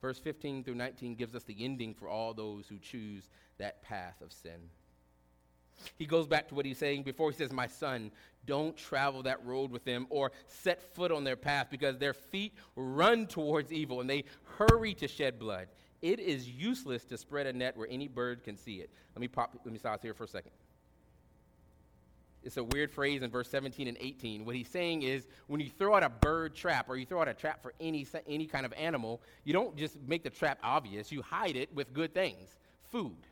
Verse 0.00 0.18
15 0.18 0.64
through 0.64 0.74
19 0.74 1.14
gives 1.14 1.34
us 1.34 1.44
the 1.44 1.56
ending 1.58 1.94
for 1.94 2.08
all 2.08 2.34
those 2.34 2.66
who 2.68 2.78
choose 2.78 3.28
that 3.58 3.82
path 3.82 4.20
of 4.20 4.32
sin. 4.32 4.68
He 5.96 6.06
goes 6.06 6.26
back 6.26 6.48
to 6.48 6.54
what 6.54 6.66
he's 6.66 6.78
saying 6.78 7.02
before. 7.02 7.30
He 7.30 7.36
says, 7.36 7.52
My 7.52 7.66
son, 7.66 8.10
don't 8.46 8.76
travel 8.76 9.22
that 9.22 9.44
road 9.44 9.70
with 9.70 9.84
them 9.84 10.06
or 10.10 10.30
set 10.46 10.94
foot 10.94 11.10
on 11.10 11.24
their 11.24 11.36
path 11.36 11.68
because 11.70 11.98
their 11.98 12.14
feet 12.14 12.52
run 12.76 13.26
towards 13.26 13.72
evil 13.72 14.00
and 14.00 14.08
they 14.08 14.24
hurry 14.58 14.94
to 14.94 15.08
shed 15.08 15.38
blood. 15.38 15.68
It 16.02 16.20
is 16.20 16.48
useless 16.48 17.04
to 17.06 17.16
spread 17.16 17.46
a 17.46 17.52
net 17.52 17.76
where 17.76 17.88
any 17.90 18.08
bird 18.08 18.44
can 18.44 18.56
see 18.56 18.76
it. 18.76 18.90
Let 19.14 19.20
me 19.20 19.28
pop, 19.28 19.58
let 19.64 19.72
me 19.72 19.78
stop 19.78 20.02
here 20.02 20.14
for 20.14 20.24
a 20.24 20.28
second. 20.28 20.52
It's 22.44 22.58
a 22.58 22.64
weird 22.64 22.90
phrase 22.90 23.22
in 23.22 23.30
verse 23.30 23.48
17 23.48 23.88
and 23.88 23.96
18. 23.98 24.44
What 24.44 24.54
he's 24.54 24.68
saying 24.68 25.02
is 25.02 25.26
when 25.46 25.60
you 25.60 25.70
throw 25.70 25.94
out 25.94 26.02
a 26.02 26.10
bird 26.10 26.54
trap 26.54 26.88
or 26.88 26.96
you 26.96 27.06
throw 27.06 27.22
out 27.22 27.28
a 27.28 27.34
trap 27.34 27.62
for 27.62 27.72
any, 27.80 28.06
any 28.28 28.46
kind 28.46 28.66
of 28.66 28.72
animal, 28.74 29.22
you 29.44 29.52
don't 29.54 29.76
just 29.76 29.96
make 30.06 30.22
the 30.22 30.30
trap 30.30 30.58
obvious, 30.62 31.10
you 31.10 31.22
hide 31.22 31.56
it 31.56 31.74
with 31.74 31.92
good 31.94 32.12
things 32.12 32.58
food. 32.90 33.26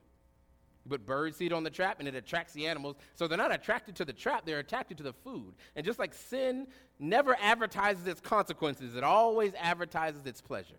You 0.85 0.91
put 0.91 1.07
bird 1.07 1.37
seed 1.37 1.53
on 1.53 1.63
the 1.63 1.71
trap 1.71 2.01
and 2.01 2.09
it 2.09 2.15
attracts 2.15 2.55
the 2.55 2.67
animals. 2.67 2.97
So 3.15 3.29
they're 3.29 3.39
not 3.39 3.55
attracted 3.55 3.97
to 3.97 4.05
the 4.05 4.13
trap, 4.13 4.45
they're 4.47 4.59
attracted 4.59 4.97
to 4.97 5.05
the 5.05 5.13
food. 5.13 5.55
And 5.77 5.85
just 5.85 5.99
like 5.99 6.15
sin 6.15 6.67
never 6.99 7.37
advertises 7.41 8.07
its 8.07 8.21
consequences, 8.21 8.97
it 8.97 9.05
always 9.05 9.53
advertises 9.59 10.27
its 10.27 10.41
pleasure. 10.41 10.75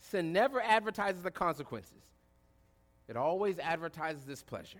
Sin 0.00 0.32
never 0.32 0.60
advertises 0.62 1.22
the 1.22 1.32
consequences, 1.32 2.02
it 3.08 3.16
always 3.16 3.58
advertises 3.58 4.28
its 4.28 4.42
pleasure. 4.42 4.78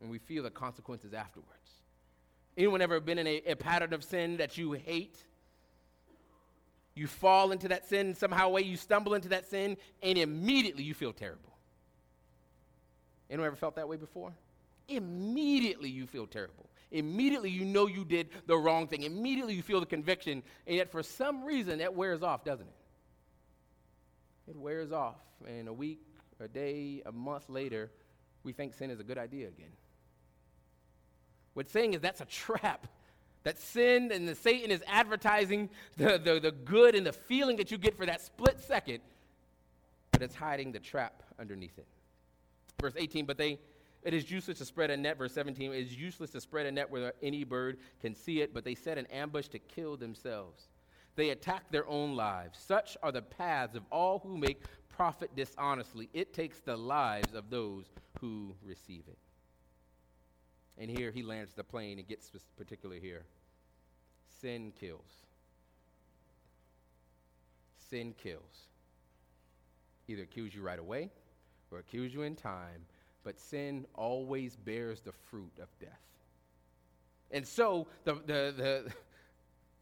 And 0.00 0.10
we 0.10 0.18
feel 0.18 0.42
the 0.42 0.50
consequences 0.50 1.14
afterwards. 1.14 1.50
Anyone 2.56 2.80
ever 2.80 3.00
been 3.00 3.18
in 3.18 3.26
a, 3.26 3.42
a 3.46 3.56
pattern 3.56 3.92
of 3.92 4.02
sin 4.04 4.38
that 4.38 4.56
you 4.56 4.72
hate? 4.72 5.16
You 6.94 7.06
fall 7.06 7.52
into 7.52 7.68
that 7.68 7.88
sin 7.88 8.14
somehow 8.14 8.48
way, 8.48 8.62
you 8.62 8.76
stumble 8.76 9.14
into 9.14 9.28
that 9.28 9.48
sin, 9.48 9.76
and 10.02 10.16
immediately 10.16 10.82
you 10.82 10.94
feel 10.94 11.12
terrible. 11.12 11.52
Anyone 13.28 13.48
ever 13.48 13.56
felt 13.56 13.76
that 13.76 13.88
way 13.88 13.96
before? 13.96 14.32
Immediately 14.88 15.90
you 15.90 16.06
feel 16.06 16.26
terrible. 16.26 16.70
Immediately 16.92 17.50
you 17.50 17.64
know 17.64 17.86
you 17.86 18.04
did 18.04 18.28
the 18.46 18.56
wrong 18.56 18.86
thing. 18.86 19.02
Immediately 19.02 19.54
you 19.54 19.62
feel 19.62 19.80
the 19.80 19.86
conviction, 19.86 20.42
and 20.66 20.76
yet 20.76 20.90
for 20.90 21.02
some 21.02 21.44
reason 21.44 21.80
that 21.80 21.94
wears 21.94 22.22
off, 22.22 22.44
doesn't 22.44 22.66
it? 22.66 24.50
It 24.50 24.56
wears 24.56 24.92
off, 24.92 25.16
and 25.46 25.68
a 25.68 25.72
week, 25.72 26.00
a 26.40 26.48
day, 26.48 27.02
a 27.04 27.12
month 27.12 27.50
later, 27.50 27.90
we 28.44 28.52
think 28.52 28.72
sin 28.74 28.90
is 28.90 29.00
a 29.00 29.04
good 29.04 29.18
idea 29.18 29.48
again. 29.48 29.72
What's 31.56 31.72
saying 31.72 31.94
is 31.94 32.02
that's 32.02 32.20
a 32.20 32.26
trap. 32.26 32.86
That 33.44 33.58
sin 33.58 34.12
and 34.12 34.28
the 34.28 34.34
Satan 34.34 34.70
is 34.70 34.82
advertising 34.86 35.70
the, 35.96 36.20
the, 36.22 36.38
the 36.38 36.52
good 36.52 36.94
and 36.94 37.06
the 37.06 37.14
feeling 37.14 37.56
that 37.56 37.70
you 37.70 37.78
get 37.78 37.96
for 37.96 38.04
that 38.04 38.20
split 38.20 38.60
second, 38.60 39.00
but 40.12 40.20
it's 40.20 40.34
hiding 40.34 40.72
the 40.72 40.80
trap 40.80 41.22
underneath 41.38 41.78
it. 41.78 41.86
Verse 42.78 42.92
18, 42.94 43.24
but 43.24 43.38
they 43.38 43.58
it 44.02 44.12
is 44.12 44.30
useless 44.30 44.58
to 44.58 44.66
spread 44.66 44.90
a 44.90 44.98
net. 44.98 45.16
Verse 45.16 45.32
17, 45.32 45.72
it 45.72 45.78
is 45.78 45.96
useless 45.96 46.28
to 46.32 46.42
spread 46.42 46.66
a 46.66 46.72
net 46.72 46.90
where 46.90 47.14
any 47.22 47.42
bird 47.42 47.78
can 48.02 48.14
see 48.14 48.42
it, 48.42 48.52
but 48.52 48.62
they 48.62 48.74
set 48.74 48.98
an 48.98 49.06
ambush 49.06 49.48
to 49.48 49.58
kill 49.58 49.96
themselves. 49.96 50.68
They 51.14 51.30
attack 51.30 51.70
their 51.70 51.88
own 51.88 52.16
lives. 52.16 52.58
Such 52.58 52.98
are 53.02 53.12
the 53.12 53.22
paths 53.22 53.74
of 53.74 53.84
all 53.90 54.18
who 54.18 54.36
make 54.36 54.60
profit 54.90 55.34
dishonestly. 55.34 56.10
It 56.12 56.34
takes 56.34 56.60
the 56.60 56.76
lives 56.76 57.32
of 57.32 57.48
those 57.48 57.86
who 58.20 58.54
receive 58.62 59.04
it. 59.08 59.16
And 60.78 60.90
here 60.90 61.10
he 61.10 61.22
lands 61.22 61.52
the 61.54 61.64
plane 61.64 61.98
and 61.98 62.06
gets 62.06 62.30
particular 62.56 62.96
here. 62.96 63.24
Sin 64.40 64.72
kills. 64.78 65.24
Sin 67.90 68.14
kills. 68.22 68.68
Either 70.08 70.26
kills 70.26 70.54
you 70.54 70.62
right 70.62 70.78
away 70.78 71.10
or 71.70 71.78
accuse 71.78 72.12
you 72.12 72.22
in 72.22 72.36
time, 72.36 72.84
but 73.24 73.38
sin 73.38 73.86
always 73.94 74.56
bears 74.56 75.00
the 75.00 75.12
fruit 75.12 75.58
of 75.60 75.68
death. 75.80 76.00
And 77.30 77.46
so 77.46 77.88
the, 78.04 78.14
the, 78.14 78.54
the 78.56 78.92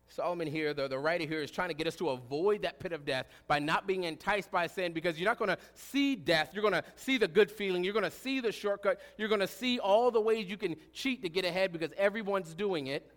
Solomon 0.09 0.47
here, 0.47 0.75
the, 0.75 0.87
the 0.87 0.99
writer 0.99 1.25
here, 1.25 1.43
is 1.43 1.51
trying 1.51 1.69
to 1.69 1.75
get 1.75 1.87
us 1.87 1.97
to 1.97 2.11
avoid 2.11 2.63
that 2.63 2.79
pit 2.79 2.93
of 2.93 3.05
death 3.05 3.27
by 3.49 3.59
not 3.59 3.87
being 3.87 4.05
enticed 4.05 4.51
by 4.51 4.67
sin 4.67 4.93
because 4.93 5.19
you're 5.19 5.29
not 5.29 5.39
going 5.39 5.49
to 5.49 5.59
see 5.75 6.15
death. 6.15 6.51
You're 6.53 6.63
going 6.63 6.75
to 6.75 6.85
see 6.97 7.19
the 7.19 7.29
good 7.29 7.51
feeling. 7.51 7.85
You're 7.85 7.93
going 7.95 8.05
to 8.05 8.11
see 8.11 8.41
the 8.41 8.53
shortcut. 8.53 9.01
You're 9.19 9.29
going 9.29 9.41
to 9.41 9.49
see 9.49 9.79
all 9.79 10.11
the 10.11 10.21
ways 10.21 10.49
you 10.49 10.57
can 10.57 10.77
cheat 10.93 11.23
to 11.23 11.29
get 11.29 11.45
ahead 11.45 11.73
because 11.73 11.91
everyone's 11.97 12.55
doing 12.55 12.87
it. 12.87 13.11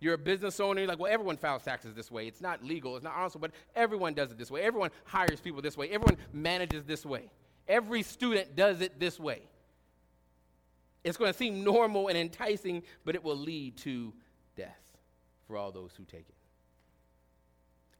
You're 0.00 0.14
a 0.14 0.18
business 0.18 0.58
owner, 0.58 0.80
you're 0.80 0.88
like, 0.88 0.98
well, 0.98 1.12
everyone 1.12 1.36
files 1.36 1.62
taxes 1.62 1.94
this 1.94 2.10
way. 2.10 2.26
It's 2.26 2.40
not 2.40 2.64
legal, 2.64 2.96
it's 2.96 3.04
not 3.04 3.14
honorable, 3.14 3.38
but 3.38 3.52
everyone 3.76 4.14
does 4.14 4.32
it 4.32 4.38
this 4.38 4.50
way. 4.50 4.62
Everyone 4.62 4.90
hires 5.04 5.40
people 5.40 5.62
this 5.62 5.76
way. 5.76 5.90
Everyone 5.90 6.16
manages 6.32 6.82
this 6.82 7.06
way. 7.06 7.30
Every 7.68 8.02
student 8.02 8.56
does 8.56 8.80
it 8.80 8.98
this 8.98 9.20
way. 9.20 9.42
It's 11.04 11.16
going 11.16 11.32
to 11.32 11.38
seem 11.38 11.62
normal 11.62 12.08
and 12.08 12.18
enticing, 12.18 12.82
but 13.04 13.14
it 13.14 13.22
will 13.22 13.36
lead 13.36 13.76
to 13.78 14.12
for 15.46 15.56
all 15.56 15.72
those 15.72 15.92
who 15.96 16.04
take 16.04 16.28
it. 16.28 16.34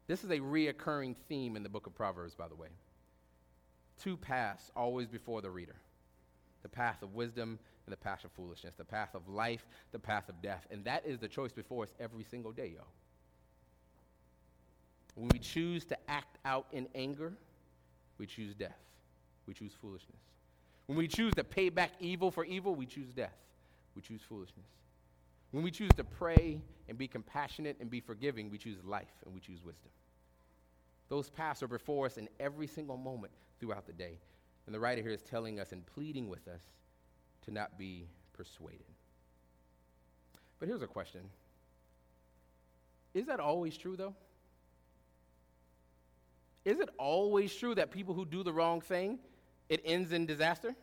This 0.07 0.23
is 0.23 0.31
a 0.31 0.39
reoccurring 0.39 1.15
theme 1.29 1.55
in 1.55 1.63
the 1.63 1.69
book 1.69 1.87
of 1.87 1.95
Proverbs, 1.95 2.35
by 2.35 2.47
the 2.47 2.55
way. 2.55 2.67
Two 4.01 4.17
paths 4.17 4.71
always 4.75 5.07
before 5.07 5.41
the 5.41 5.49
reader 5.49 5.75
the 6.61 6.69
path 6.69 7.01
of 7.03 7.13
wisdom 7.13 7.59
and 7.85 7.91
the 7.91 7.97
path 7.97 8.23
of 8.23 8.31
foolishness, 8.31 8.73
the 8.77 8.85
path 8.85 9.13
of 9.15 9.27
life, 9.27 9.65
the 9.91 9.99
path 9.99 10.29
of 10.29 10.41
death. 10.41 10.65
And 10.71 10.85
that 10.85 11.05
is 11.05 11.19
the 11.19 11.27
choice 11.27 11.51
before 11.51 11.83
us 11.83 11.93
every 11.99 12.23
single 12.23 12.53
day, 12.53 12.71
yo. 12.73 12.83
When 15.15 15.27
we 15.27 15.39
choose 15.39 15.83
to 15.85 15.97
act 16.09 16.37
out 16.45 16.67
in 16.71 16.87
anger, 16.95 17.33
we 18.17 18.25
choose 18.25 18.55
death 18.55 18.79
we 19.47 19.53
choose 19.53 19.73
foolishness. 19.79 20.19
When 20.85 20.97
we 20.97 21.07
choose 21.07 21.33
to 21.35 21.43
pay 21.43 21.69
back 21.69 21.91
evil 21.99 22.31
for 22.31 22.45
evil, 22.45 22.75
we 22.75 22.85
choose 22.85 23.13
death. 23.13 23.35
We 23.95 24.01
choose 24.01 24.21
foolishness. 24.27 24.65
When 25.53 25.63
we 25.63 25.69
choose 25.69 25.91
to 25.97 26.03
pray 26.03 26.59
and 26.89 26.97
be 26.97 27.07
compassionate 27.07 27.77
and 27.79 27.87
be 27.87 27.99
forgiving, 27.99 28.49
we 28.49 28.57
choose 28.57 28.83
life 28.83 29.13
and 29.23 29.35
we 29.35 29.39
choose 29.39 29.63
wisdom. 29.63 29.91
Those 31.09 31.29
paths 31.29 31.61
are 31.61 31.67
before 31.67 32.07
us 32.07 32.17
in 32.17 32.27
every 32.39 32.65
single 32.65 32.97
moment 32.97 33.31
throughout 33.59 33.85
the 33.85 33.93
day. 33.93 34.17
And 34.65 34.73
the 34.73 34.79
writer 34.79 35.03
here 35.03 35.11
is 35.11 35.21
telling 35.21 35.59
us 35.59 35.71
and 35.71 35.85
pleading 35.85 36.27
with 36.27 36.47
us 36.47 36.63
to 37.43 37.51
not 37.51 37.77
be 37.77 38.07
persuaded. 38.35 38.81
But 40.59 40.69
here's 40.69 40.81
a 40.81 40.87
question 40.87 41.21
Is 43.13 43.27
that 43.27 43.39
always 43.39 43.77
true, 43.77 43.95
though? 43.95 44.15
Is 46.65 46.79
it 46.79 46.89
always 46.97 47.53
true 47.53 47.75
that 47.75 47.91
people 47.91 48.15
who 48.15 48.25
do 48.25 48.41
the 48.41 48.53
wrong 48.53 48.81
thing 48.81 49.19
it 49.69 49.81
ends 49.85 50.13
in 50.13 50.25
disaster? 50.25 50.75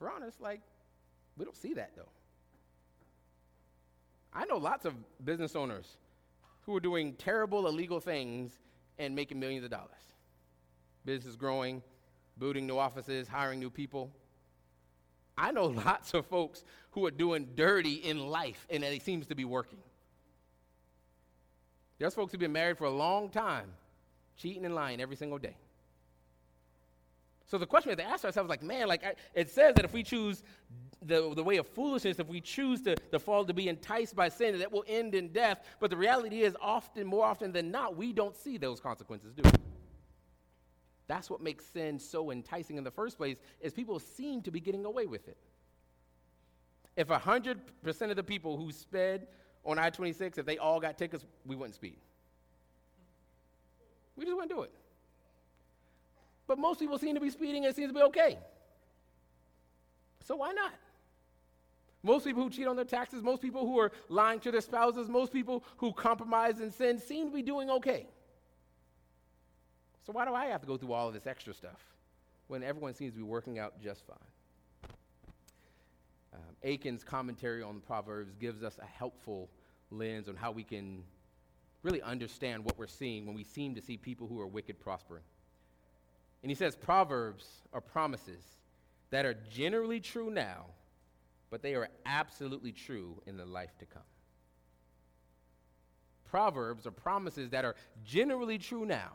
We're 0.00 0.10
honest, 0.10 0.40
like, 0.40 0.60
we 1.36 1.44
don't 1.44 1.56
see 1.56 1.74
that 1.74 1.92
though. 1.96 2.08
I 4.34 4.44
know 4.46 4.56
lots 4.56 4.84
of 4.84 4.94
business 5.24 5.54
owners 5.54 5.96
who 6.62 6.74
are 6.76 6.80
doing 6.80 7.14
terrible 7.14 7.66
illegal 7.68 8.00
things 8.00 8.52
and 8.98 9.14
making 9.14 9.38
millions 9.38 9.64
of 9.64 9.70
dollars. 9.70 9.90
Business 11.04 11.36
growing, 11.36 11.82
booting 12.36 12.66
new 12.66 12.78
offices, 12.78 13.28
hiring 13.28 13.60
new 13.60 13.70
people. 13.70 14.10
I 15.36 15.52
know 15.52 15.66
lots 15.86 16.14
of 16.14 16.26
folks 16.26 16.64
who 16.92 17.06
are 17.06 17.10
doing 17.10 17.48
dirty 17.54 17.94
in 17.94 18.18
life 18.18 18.66
and 18.70 18.82
it 18.82 19.02
seems 19.02 19.26
to 19.28 19.34
be 19.34 19.44
working. 19.44 19.78
There's 21.98 22.14
folks 22.14 22.32
who've 22.32 22.40
been 22.40 22.52
married 22.52 22.78
for 22.78 22.84
a 22.84 22.90
long 22.90 23.28
time, 23.28 23.70
cheating 24.36 24.64
and 24.64 24.74
lying 24.74 25.00
every 25.00 25.16
single 25.16 25.38
day. 25.38 25.56
So 27.46 27.58
the 27.58 27.66
question 27.66 27.90
we 27.90 27.92
have 27.92 27.98
to 27.98 28.12
ask 28.12 28.24
ourselves, 28.24 28.48
like, 28.48 28.62
man, 28.62 28.88
like 28.88 29.04
I, 29.04 29.14
it 29.34 29.50
says 29.50 29.74
that 29.76 29.84
if 29.84 29.92
we 29.92 30.02
choose 30.02 30.42
the, 31.06 31.34
the 31.34 31.42
way 31.42 31.56
of 31.56 31.66
foolishness, 31.66 32.18
if 32.18 32.28
we 32.28 32.40
choose 32.40 32.82
to, 32.82 32.96
to 32.96 33.18
fall 33.18 33.44
to 33.44 33.54
be 33.54 33.68
enticed 33.68 34.16
by 34.16 34.28
sin, 34.28 34.58
that 34.58 34.72
will 34.72 34.84
end 34.86 35.14
in 35.14 35.28
death. 35.28 35.64
But 35.80 35.90
the 35.90 35.96
reality 35.96 36.42
is, 36.42 36.56
often, 36.60 37.06
more 37.06 37.24
often 37.24 37.52
than 37.52 37.70
not, 37.70 37.96
we 37.96 38.12
don't 38.12 38.36
see 38.36 38.56
those 38.56 38.80
consequences, 38.80 39.34
do 39.34 39.42
we? 39.44 39.50
That's 41.06 41.28
what 41.28 41.42
makes 41.42 41.66
sin 41.66 41.98
so 41.98 42.30
enticing 42.30 42.76
in 42.76 42.84
the 42.84 42.90
first 42.90 43.18
place, 43.18 43.38
is 43.60 43.72
people 43.72 43.98
seem 43.98 44.42
to 44.42 44.50
be 44.50 44.60
getting 44.60 44.84
away 44.84 45.06
with 45.06 45.28
it. 45.28 45.36
If 46.96 47.08
100% 47.08 48.10
of 48.10 48.16
the 48.16 48.22
people 48.22 48.56
who 48.56 48.72
sped 48.72 49.26
on 49.64 49.78
I-26, 49.78 50.38
if 50.38 50.46
they 50.46 50.58
all 50.58 50.80
got 50.80 50.96
tickets, 50.96 51.24
we 51.44 51.56
wouldn't 51.56 51.74
speed. 51.74 51.98
We 54.16 54.24
just 54.24 54.34
wouldn't 54.34 54.52
do 54.52 54.62
it. 54.62 54.72
But 56.46 56.58
most 56.58 56.78
people 56.78 56.98
seem 56.98 57.14
to 57.14 57.20
be 57.20 57.30
speeding 57.30 57.64
and 57.64 57.72
it 57.72 57.76
seems 57.76 57.88
to 57.88 57.94
be 57.94 58.02
okay. 58.02 58.38
So 60.20 60.36
why 60.36 60.52
not? 60.52 60.72
Most 62.04 62.26
people 62.26 62.42
who 62.42 62.50
cheat 62.50 62.66
on 62.66 62.76
their 62.76 62.84
taxes, 62.84 63.22
most 63.22 63.40
people 63.40 63.66
who 63.66 63.78
are 63.80 63.90
lying 64.10 64.38
to 64.40 64.50
their 64.50 64.60
spouses, 64.60 65.08
most 65.08 65.32
people 65.32 65.64
who 65.78 65.90
compromise 65.90 66.60
and 66.60 66.72
sin 66.72 67.00
seem 67.00 67.30
to 67.30 67.34
be 67.34 67.40
doing 67.40 67.70
okay. 67.70 68.06
So 70.06 70.12
why 70.12 70.26
do 70.26 70.34
I 70.34 70.44
have 70.46 70.60
to 70.60 70.66
go 70.66 70.76
through 70.76 70.92
all 70.92 71.08
of 71.08 71.14
this 71.14 71.26
extra 71.26 71.54
stuff 71.54 71.80
when 72.48 72.62
everyone 72.62 72.92
seems 72.92 73.14
to 73.14 73.16
be 73.16 73.24
working 73.24 73.58
out 73.58 73.80
just 73.82 74.06
fine? 74.06 74.90
Um, 76.34 76.56
Aiken's 76.62 77.02
commentary 77.02 77.62
on 77.62 77.80
Proverbs 77.80 78.34
gives 78.38 78.62
us 78.62 78.78
a 78.82 78.86
helpful 78.86 79.48
lens 79.90 80.28
on 80.28 80.36
how 80.36 80.52
we 80.52 80.62
can 80.62 81.02
really 81.82 82.02
understand 82.02 82.66
what 82.66 82.78
we're 82.78 82.86
seeing 82.86 83.24
when 83.24 83.34
we 83.34 83.44
seem 83.44 83.74
to 83.76 83.80
see 83.80 83.96
people 83.96 84.26
who 84.26 84.38
are 84.40 84.46
wicked 84.46 84.78
prospering. 84.78 85.22
And 86.42 86.50
he 86.50 86.54
says 86.54 86.76
Proverbs 86.76 87.46
are 87.72 87.80
promises 87.80 88.44
that 89.08 89.24
are 89.24 89.36
generally 89.50 90.00
true 90.00 90.28
now, 90.28 90.66
but 91.54 91.62
they 91.62 91.76
are 91.76 91.88
absolutely 92.04 92.72
true 92.72 93.22
in 93.28 93.36
the 93.36 93.44
life 93.44 93.78
to 93.78 93.86
come. 93.86 94.02
Proverbs 96.24 96.84
are 96.84 96.90
promises 96.90 97.50
that 97.50 97.64
are 97.64 97.76
generally 98.04 98.58
true 98.58 98.84
now, 98.84 99.12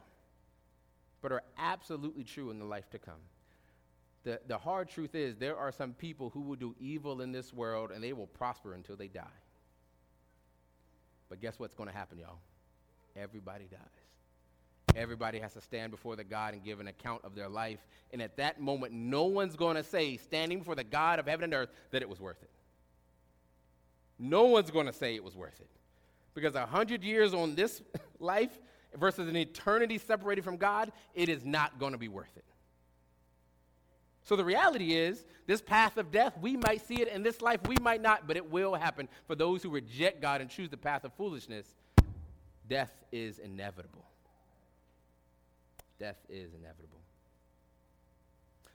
but 1.22 1.34
are 1.34 1.44
absolutely 1.58 2.24
true 2.24 2.50
in 2.50 2.58
the 2.58 2.64
life 2.64 2.90
to 2.92 2.98
come. 2.98 3.20
The, 4.24 4.40
the 4.48 4.58
hard 4.58 4.88
truth 4.88 5.16
is, 5.16 5.36
there 5.36 5.58
are 5.58 5.70
some 5.70 5.92
people 5.92 6.30
who 6.30 6.40
will 6.40 6.56
do 6.56 6.74
evil 6.80 7.20
in 7.20 7.34
this 7.34 7.54
world 7.54 7.92
and 7.92 8.02
they 8.02 8.14
will 8.14 8.28
prosper 8.28 8.74
until 8.74 8.96
they 8.96 9.10
die. 9.10 9.42
But 11.28 11.42
guess 11.42 11.60
what's 11.60 11.76
going 11.76 11.90
to 11.90 11.94
happen, 11.94 12.20
y'all? 12.20 12.40
Everybody 13.18 13.66
dies. 13.70 13.80
Everybody 14.96 15.40
has 15.40 15.54
to 15.54 15.62
stand 15.62 15.92
before 15.92 16.16
the 16.16 16.24
God 16.24 16.54
and 16.54 16.64
give 16.64 16.80
an 16.80 16.88
account 16.88 17.24
of 17.24 17.36
their 17.36 17.50
life. 17.50 17.80
And 18.12 18.22
at 18.22 18.38
that 18.38 18.60
moment, 18.60 18.94
no 18.94 19.26
one's 19.26 19.56
going 19.56 19.76
to 19.76 19.84
say, 19.84 20.18
standing 20.18 20.60
before 20.60 20.76
the 20.76 20.84
God 20.84 21.20
of 21.20 21.28
heaven 21.28 21.46
and 21.46 21.54
earth, 21.54 21.70
that 21.92 22.02
it 22.02 22.10
was 22.10 22.20
worth 22.20 22.42
it. 22.42 22.50
No 24.18 24.46
one's 24.46 24.72
going 24.72 24.88
to 24.88 24.94
say 24.94 25.16
it 25.16 25.24
was 25.24 25.36
worth 25.36 25.60
it. 25.60 25.70
Because 26.34 26.56
a 26.56 26.66
hundred 26.66 27.04
years 27.04 27.34
on 27.34 27.56
this 27.56 27.82
life 28.20 28.60
versus 28.98 29.28
an 29.28 29.36
eternity 29.36 29.98
separated 29.98 30.44
from 30.44 30.58
God, 30.58 30.92
it 31.14 31.30
is 31.30 31.46
not 31.46 31.80
going 31.80 31.94
to 31.94 31.98
be 31.98 32.08
worth 32.08 32.36
it. 32.36 32.46
So 34.24 34.36
the 34.36 34.46
reality 34.46 34.94
is, 34.96 35.26
this 35.48 35.62
path 35.62 35.98
of 35.98 36.12
death, 36.12 36.38
we 36.40 36.56
might 36.58 36.86
see 36.86 37.02
it 37.02 37.08
in 37.08 37.24
this 37.24 37.42
life, 37.42 37.62
we 37.68 37.76
might 37.82 38.02
not, 38.02 38.28
but 38.28 38.38
it 38.38 38.52
will 38.52 38.76
happen 38.76 39.08
for 39.26 39.36
those 39.36 39.64
who 39.64 39.70
reject 39.70 40.22
God 40.22 40.42
and 40.42 40.50
choose 40.50 40.70
the 40.70 40.78
path 40.78 41.04
of 41.04 41.14
foolishness. 41.14 41.76
Death 42.68 42.92
is 43.12 43.40
inevitable. 43.40 44.06
Death 46.00 46.18
is 46.30 46.54
inevitable. 46.54 47.02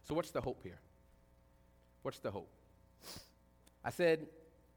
So, 0.04 0.14
what's 0.14 0.30
the 0.30 0.40
hope 0.40 0.62
here? 0.62 0.78
What's 2.02 2.18
the 2.18 2.30
hope? 2.30 2.50
I 3.82 3.90
said 3.90 4.26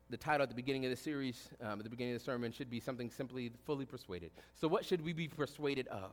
the 0.10 0.18
title 0.18 0.44
at 0.44 0.50
the 0.50 0.56
beginning 0.56 0.86
of 0.86 0.92
the 0.92 0.98
series, 0.98 1.50
um, 1.62 1.80
at 1.80 1.84
the 1.84 1.90
beginning 1.90 2.14
of 2.16 2.20
the 2.20 2.26
sermon, 2.26 2.52
should 2.54 2.70
be 2.70 2.80
something 2.80 3.10
simply 3.10 3.52
fully 3.66 3.86
persuaded. 3.86 4.32
So, 4.56 4.68
what 4.68 4.86
should 4.86 5.04
we 5.04 5.12
be 5.12 5.28
persuaded 5.28 5.88
of? 5.88 6.12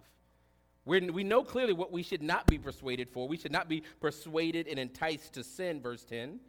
We're, 0.85 1.13
we 1.13 1.25
know 1.25 1.45
clearly 1.45 1.73
what 1.73 1.93
we 1.93 2.03
should 2.03 2.23
not 2.23 2.47
be 2.47 2.59
persuaded 2.59 3.09
for. 3.09 3.27
We 3.29 3.37
should 3.37 3.53
not 3.53 3.69
be 3.69 3.85
persuaded 4.01 4.67
and 4.67 4.79
enticed 4.79 5.33
to 5.35 5.45
sin, 5.45 5.81
verse 5.81 6.05
10. 6.05 6.41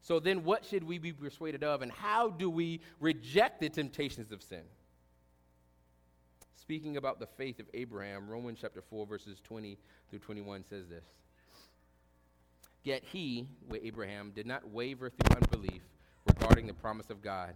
So 0.00 0.18
then, 0.18 0.44
what 0.44 0.64
should 0.64 0.84
we 0.84 0.98
be 0.98 1.12
persuaded 1.12 1.62
of, 1.62 1.82
and 1.82 1.92
how 1.92 2.30
do 2.30 2.48
we 2.48 2.80
reject 3.00 3.60
the 3.60 3.68
temptations 3.68 4.32
of 4.32 4.42
sin? 4.42 4.62
Speaking 6.68 6.98
about 6.98 7.18
the 7.18 7.26
faith 7.26 7.60
of 7.60 7.66
Abraham, 7.72 8.28
Romans 8.28 8.58
chapter 8.60 8.82
4, 8.82 9.06
verses 9.06 9.40
20 9.40 9.78
through 10.10 10.18
21 10.18 10.66
says 10.68 10.86
this 10.86 11.06
Yet 12.84 13.02
he, 13.10 13.48
with 13.70 13.80
Abraham, 13.82 14.32
did 14.36 14.46
not 14.46 14.68
waver 14.68 15.08
through 15.08 15.34
unbelief 15.34 15.80
regarding 16.26 16.66
the 16.66 16.74
promise 16.74 17.08
of 17.08 17.22
God, 17.22 17.54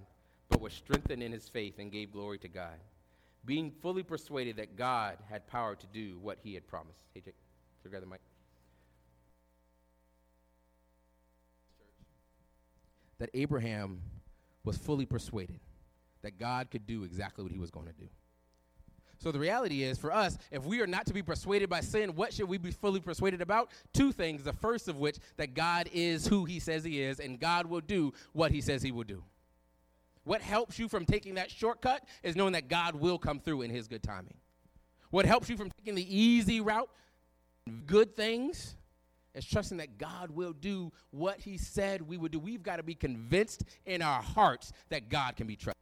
but 0.48 0.62
was 0.62 0.72
strengthened 0.72 1.22
in 1.22 1.30
his 1.30 1.46
faith 1.46 1.74
and 1.78 1.92
gave 1.92 2.10
glory 2.10 2.38
to 2.38 2.48
God 2.48 2.78
being 3.44 3.70
fully 3.82 4.02
persuaded 4.02 4.56
that 4.56 4.76
God 4.76 5.18
had 5.28 5.46
power 5.46 5.74
to 5.74 5.86
do 5.88 6.18
what 6.22 6.38
he 6.42 6.54
had 6.54 6.66
promised. 6.66 7.04
Hey, 7.12 7.20
Jake, 7.20 7.34
grab 7.86 8.00
the 8.00 8.08
mic. 8.08 8.20
That 13.18 13.28
Abraham 13.34 14.00
was 14.64 14.78
fully 14.78 15.04
persuaded 15.04 15.60
that 16.22 16.38
God 16.38 16.70
could 16.70 16.86
do 16.86 17.04
exactly 17.04 17.42
what 17.42 17.52
he 17.52 17.58
was 17.58 17.70
going 17.70 17.88
to 17.88 17.92
do. 17.92 18.08
So 19.22 19.30
the 19.30 19.38
reality 19.38 19.84
is, 19.84 19.98
for 19.98 20.12
us, 20.12 20.36
if 20.50 20.64
we 20.64 20.80
are 20.80 20.86
not 20.86 21.06
to 21.06 21.14
be 21.14 21.22
persuaded 21.22 21.70
by 21.70 21.80
sin, 21.80 22.16
what 22.16 22.34
should 22.34 22.48
we 22.48 22.58
be 22.58 22.72
fully 22.72 22.98
persuaded 22.98 23.40
about? 23.40 23.70
Two 23.92 24.10
things. 24.10 24.42
The 24.42 24.52
first 24.52 24.88
of 24.88 24.96
which, 24.96 25.18
that 25.36 25.54
God 25.54 25.88
is 25.92 26.26
who 26.26 26.44
he 26.44 26.58
says 26.58 26.82
he 26.82 27.00
is, 27.00 27.20
and 27.20 27.38
God 27.38 27.66
will 27.66 27.80
do 27.80 28.12
what 28.32 28.50
he 28.50 28.60
says 28.60 28.82
he 28.82 28.90
will 28.90 29.04
do. 29.04 29.22
What 30.24 30.42
helps 30.42 30.76
you 30.76 30.88
from 30.88 31.04
taking 31.04 31.34
that 31.34 31.52
shortcut 31.52 32.04
is 32.24 32.34
knowing 32.34 32.54
that 32.54 32.66
God 32.66 32.96
will 32.96 33.16
come 33.16 33.38
through 33.38 33.62
in 33.62 33.70
His 33.70 33.86
good 33.86 34.02
timing. 34.02 34.34
What 35.10 35.24
helps 35.24 35.48
you 35.48 35.56
from 35.56 35.70
taking 35.70 35.94
the 35.94 36.16
easy 36.16 36.60
route, 36.60 36.90
good 37.86 38.16
things, 38.16 38.74
is 39.34 39.44
trusting 39.44 39.78
that 39.78 39.98
God 39.98 40.32
will 40.32 40.52
do 40.52 40.90
what 41.10 41.38
He 41.40 41.58
said 41.58 42.02
we 42.02 42.18
would 42.18 42.32
do. 42.32 42.40
We've 42.40 42.62
got 42.62 42.76
to 42.76 42.82
be 42.82 42.94
convinced 42.96 43.62
in 43.86 44.02
our 44.02 44.20
hearts 44.20 44.72
that 44.88 45.08
God 45.08 45.36
can 45.36 45.46
be 45.46 45.54
trusted. 45.54 45.76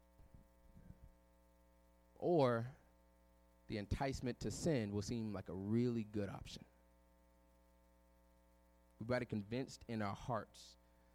Or 2.19 2.67
the 3.71 3.79
enticement 3.79 4.39
to 4.41 4.51
sin 4.51 4.93
will 4.93 5.01
seem 5.01 5.33
like 5.33 5.49
a 5.49 5.55
really 5.55 6.07
good 6.13 6.29
option. 6.29 6.63
We've 8.99 9.09
got 9.09 9.21
to 9.21 9.25
convinced 9.25 9.83
in 9.89 10.03
our 10.03 10.15
hearts 10.15 10.61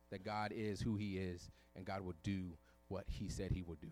that 0.09 0.25
God 0.25 0.51
is 0.51 0.81
who 0.81 0.95
He 0.95 1.19
is 1.19 1.51
and 1.75 1.85
God 1.85 2.01
will 2.01 2.15
do 2.23 2.57
what 2.87 3.05
he 3.07 3.27
said 3.27 3.51
he 3.51 3.63
would 3.63 3.81
do. 3.81 3.91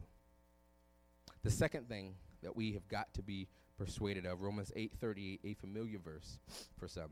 The 1.43 1.51
second 1.51 1.89
thing 1.89 2.15
that 2.41 2.55
we 2.55 2.73
have 2.73 2.87
got 2.87 3.13
to 3.15 3.21
be 3.21 3.47
persuaded 3.77 4.25
of, 4.25 4.41
Romans 4.41 4.71
8:38, 4.75 5.39
a 5.43 5.53
familiar 5.55 5.99
verse 5.99 6.39
for 6.77 6.87
some. 6.87 7.11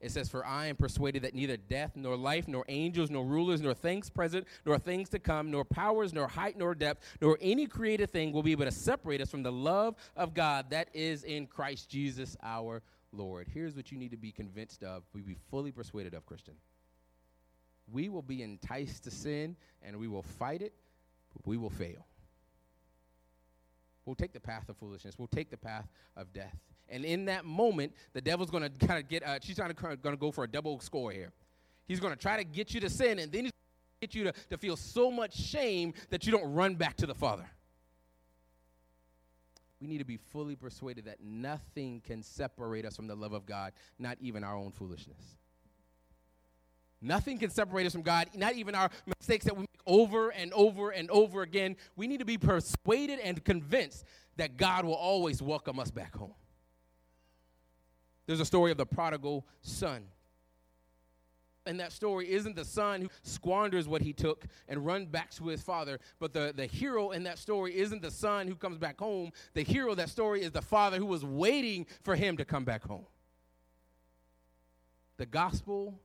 It 0.00 0.10
says, 0.10 0.28
For 0.28 0.44
I 0.44 0.66
am 0.66 0.76
persuaded 0.76 1.22
that 1.22 1.34
neither 1.34 1.56
death, 1.56 1.92
nor 1.94 2.16
life, 2.16 2.48
nor 2.48 2.64
angels, 2.68 3.10
nor 3.10 3.24
rulers, 3.24 3.60
nor 3.60 3.74
things 3.74 4.10
present, 4.10 4.46
nor 4.64 4.78
things 4.78 5.08
to 5.10 5.18
come, 5.18 5.50
nor 5.50 5.64
powers, 5.64 6.12
nor 6.12 6.28
height, 6.28 6.56
nor 6.58 6.74
depth, 6.74 7.02
nor 7.20 7.38
any 7.40 7.66
created 7.66 8.10
thing 8.10 8.32
will 8.32 8.42
be 8.42 8.52
able 8.52 8.66
to 8.66 8.70
separate 8.70 9.20
us 9.20 9.30
from 9.30 9.42
the 9.42 9.52
love 9.52 9.96
of 10.16 10.34
God 10.34 10.70
that 10.70 10.88
is 10.92 11.24
in 11.24 11.46
Christ 11.46 11.88
Jesus 11.88 12.36
our 12.42 12.82
Lord. 13.12 13.48
Here's 13.52 13.74
what 13.74 13.90
you 13.90 13.98
need 13.98 14.10
to 14.10 14.18
be 14.18 14.32
convinced 14.32 14.82
of, 14.82 15.02
we 15.14 15.22
be 15.22 15.36
fully 15.50 15.72
persuaded 15.72 16.14
of, 16.14 16.26
Christian 16.26 16.54
we 17.90 18.08
will 18.08 18.22
be 18.22 18.42
enticed 18.42 19.04
to 19.04 19.10
sin 19.10 19.56
and 19.82 19.96
we 19.96 20.08
will 20.08 20.22
fight 20.22 20.62
it, 20.62 20.74
but 21.32 21.46
we 21.46 21.56
will 21.56 21.70
fail. 21.70 22.06
We'll 24.06 24.14
take 24.14 24.32
the 24.32 24.40
path 24.40 24.68
of 24.68 24.76
foolishness. 24.76 25.18
We'll 25.18 25.28
take 25.28 25.50
the 25.50 25.56
path 25.56 25.88
of 26.16 26.32
death. 26.32 26.56
And 26.88 27.04
in 27.04 27.24
that 27.26 27.44
moment, 27.44 27.92
the 28.12 28.20
devil's 28.20 28.50
going 28.50 28.62
to 28.62 28.86
kind 28.86 29.02
of 29.02 29.08
get, 29.08 29.24
uh, 29.24 29.40
she's 29.42 29.58
going 29.58 29.74
to 29.74 30.16
go 30.16 30.30
for 30.30 30.44
a 30.44 30.48
double 30.48 30.78
score 30.80 31.10
here. 31.10 31.32
He's 31.88 32.00
going 32.00 32.12
to 32.12 32.18
try 32.18 32.36
to 32.36 32.44
get 32.44 32.72
you 32.72 32.80
to 32.80 32.88
sin, 32.88 33.18
and 33.18 33.30
then 33.30 33.44
he's 33.44 33.52
going 33.52 34.00
to 34.00 34.06
get 34.06 34.14
you 34.14 34.24
to, 34.24 34.32
to 34.50 34.58
feel 34.58 34.76
so 34.76 35.10
much 35.10 35.36
shame 35.36 35.92
that 36.10 36.24
you 36.24 36.32
don't 36.32 36.52
run 36.54 36.76
back 36.76 36.96
to 36.98 37.06
the 37.06 37.14
Father. 37.14 37.48
We 39.80 39.88
need 39.88 39.98
to 39.98 40.04
be 40.04 40.16
fully 40.16 40.56
persuaded 40.56 41.04
that 41.04 41.20
nothing 41.22 42.00
can 42.04 42.22
separate 42.22 42.86
us 42.86 42.96
from 42.96 43.08
the 43.08 43.14
love 43.14 43.32
of 43.32 43.44
God, 43.44 43.72
not 43.98 44.16
even 44.20 44.42
our 44.42 44.56
own 44.56 44.70
foolishness. 44.70 45.36
Nothing 47.02 47.38
can 47.38 47.50
separate 47.50 47.86
us 47.86 47.92
from 47.92 48.02
God, 48.02 48.28
not 48.34 48.54
even 48.54 48.74
our 48.74 48.90
mistakes 49.06 49.44
that 49.44 49.54
we 49.54 49.62
make 49.62 49.80
over 49.86 50.30
and 50.30 50.52
over 50.52 50.90
and 50.90 51.10
over 51.10 51.42
again. 51.42 51.76
We 51.94 52.06
need 52.06 52.18
to 52.18 52.24
be 52.24 52.38
persuaded 52.38 53.18
and 53.20 53.44
convinced 53.44 54.04
that 54.36 54.56
God 54.56 54.84
will 54.84 54.94
always 54.94 55.42
welcome 55.42 55.78
us 55.78 55.90
back 55.90 56.16
home. 56.16 56.34
There's 58.26 58.40
a 58.40 58.44
story 58.44 58.70
of 58.72 58.78
the 58.78 58.86
prodigal 58.86 59.46
son. 59.62 60.04
And 61.66 61.80
that 61.80 61.92
story 61.92 62.30
isn't 62.30 62.54
the 62.54 62.64
son 62.64 63.02
who 63.02 63.08
squanders 63.22 63.88
what 63.88 64.00
he 64.00 64.12
took 64.12 64.44
and 64.68 64.86
run 64.86 65.06
back 65.06 65.32
to 65.32 65.48
his 65.48 65.62
father, 65.62 65.98
but 66.20 66.32
the, 66.32 66.52
the 66.54 66.66
hero 66.66 67.10
in 67.10 67.24
that 67.24 67.38
story 67.38 67.76
isn't 67.76 68.02
the 68.02 68.10
son 68.10 68.46
who 68.46 68.54
comes 68.54 68.78
back 68.78 68.98
home. 68.98 69.32
The 69.54 69.62
hero 69.62 69.90
of 69.90 69.96
that 69.96 70.08
story 70.08 70.42
is 70.42 70.52
the 70.52 70.62
father 70.62 70.96
who 70.96 71.06
was 71.06 71.24
waiting 71.24 71.86
for 72.02 72.14
him 72.14 72.36
to 72.36 72.44
come 72.44 72.64
back 72.64 72.84
home. 72.84 73.06
The 75.16 75.26
gospel 75.26 75.98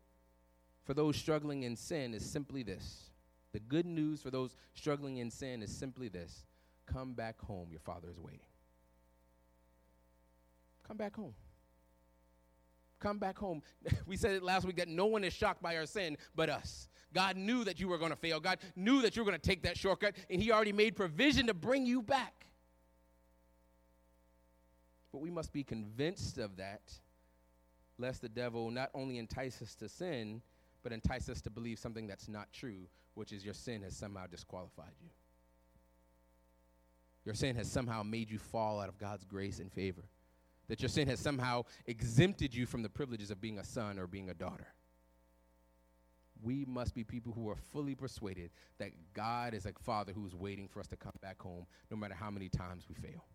for 0.84 0.94
those 0.94 1.16
struggling 1.16 1.64
in 1.64 1.76
sin 1.76 2.14
is 2.14 2.30
simply 2.30 2.64
this. 2.64 3.10
The 3.54 3.60
good 3.60 3.86
news 3.86 4.22
for 4.22 4.32
those 4.32 4.56
struggling 4.74 5.18
in 5.18 5.30
sin 5.30 5.62
is 5.62 5.76
simply 5.76 6.08
this 6.08 6.46
come 6.86 7.14
back 7.14 7.40
home. 7.40 7.68
Your 7.72 7.80
father 7.80 8.10
is 8.10 8.20
waiting. 8.20 8.48
Come 10.88 10.98
back 10.98 11.16
home. 11.16 11.34
Come 13.00 13.18
back 13.18 13.38
home. 13.38 13.62
We 14.06 14.18
said 14.18 14.32
it 14.32 14.44
last 14.44 14.66
week 14.66 14.78
that 14.78 14.88
no 14.88 15.06
one 15.06 15.24
is 15.24 15.34
shocked 15.34 15.62
by 15.62 15.78
our 15.78 15.86
sin 15.86 16.18
but 16.36 16.50
us. 16.50 16.90
God 17.14 17.36
knew 17.36 17.64
that 17.64 17.80
you 17.80 17.88
were 17.88 17.98
going 17.98 18.12
to 18.12 18.18
fail. 18.18 18.40
God 18.40 18.60
knew 18.76 19.02
that 19.02 19.16
you 19.16 19.24
were 19.24 19.30
going 19.30 19.40
to 19.40 19.48
take 19.48 19.64
that 19.64 19.78
shortcut, 19.78 20.16
and 20.30 20.42
He 20.42 20.52
already 20.52 20.72
made 20.72 20.96
provision 20.96 21.48
to 21.48 21.54
bring 21.54 21.86
you 21.86 22.02
back. 22.02 22.46
But 25.12 25.20
we 25.20 25.30
must 25.30 25.52
be 25.52 25.64
convinced 25.64 26.38
of 26.38 26.56
that, 26.58 26.82
lest 27.98 28.22
the 28.22 28.30
devil 28.30 28.72
not 28.72 28.92
only 28.94 29.18
entice 29.18 29.62
us 29.62 29.76
to 29.76 29.90
sin, 29.90 30.42
but 30.84 30.92
entice 30.92 31.30
us 31.30 31.42
to 31.42 31.50
believe 31.50 31.80
something 31.80 32.08
that's 32.08 32.28
not 32.28 32.52
true, 32.54 32.88
which 33.14 33.32
is 33.32 33.44
your 33.46 33.54
sin 33.54 33.82
has 33.84 33.96
somehow 33.96 34.26
disqualified 34.28 34.94
you. 35.02 35.10
Your 37.26 37.36
sin 37.36 37.56
has 37.56 37.72
somehow 37.72 38.04
made 38.04 38.32
you 38.32 38.40
fall 38.40 38.80
out 38.80 38.90
of 38.90 38.98
God's 38.98 39.26
grace 39.26 39.60
and 39.60 39.72
favor. 39.72 40.04
That 40.68 40.82
your 40.82 40.90
sin 40.90 41.08
has 41.08 41.20
somehow 41.20 41.66
exempted 41.86 42.54
you 42.56 42.66
from 42.66 42.82
the 42.82 42.90
privileges 42.90 43.30
of 43.30 43.42
being 43.42 43.60
a 43.60 43.64
son 43.64 44.00
or 44.00 44.08
being 44.08 44.30
a 44.30 44.34
daughter. 44.34 44.68
We 46.42 46.66
must 46.66 46.96
be 46.96 47.04
people 47.04 47.34
who 47.34 47.50
are 47.50 47.56
fully 47.56 47.94
persuaded 47.94 48.50
that 48.80 48.92
God 49.14 49.54
is 49.54 49.68
a 49.68 49.74
father 49.84 50.12
who's 50.14 50.34
waiting 50.34 50.68
for 50.68 50.80
us 50.80 50.88
to 50.88 50.96
come 50.96 51.14
back 51.22 51.40
home 51.42 51.68
no 51.92 51.98
matter 51.98 52.16
how 52.16 52.32
many 52.32 52.50
times 52.50 52.86
we 52.90 52.96
fail. 52.96 53.26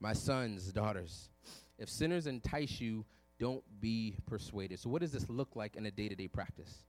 My 0.00 0.12
sons, 0.12 0.70
daughters, 0.70 1.30
if 1.78 1.88
sinners 1.88 2.26
entice 2.26 2.80
you, 2.80 3.06
don't 3.38 3.62
be 3.80 4.16
persuaded. 4.26 4.78
So, 4.78 4.88
what 4.88 5.00
does 5.02 5.12
this 5.12 5.28
look 5.28 5.56
like 5.56 5.76
in 5.76 5.86
a 5.86 5.90
day 5.90 6.08
to 6.08 6.14
day 6.14 6.28
practice? 6.28 6.84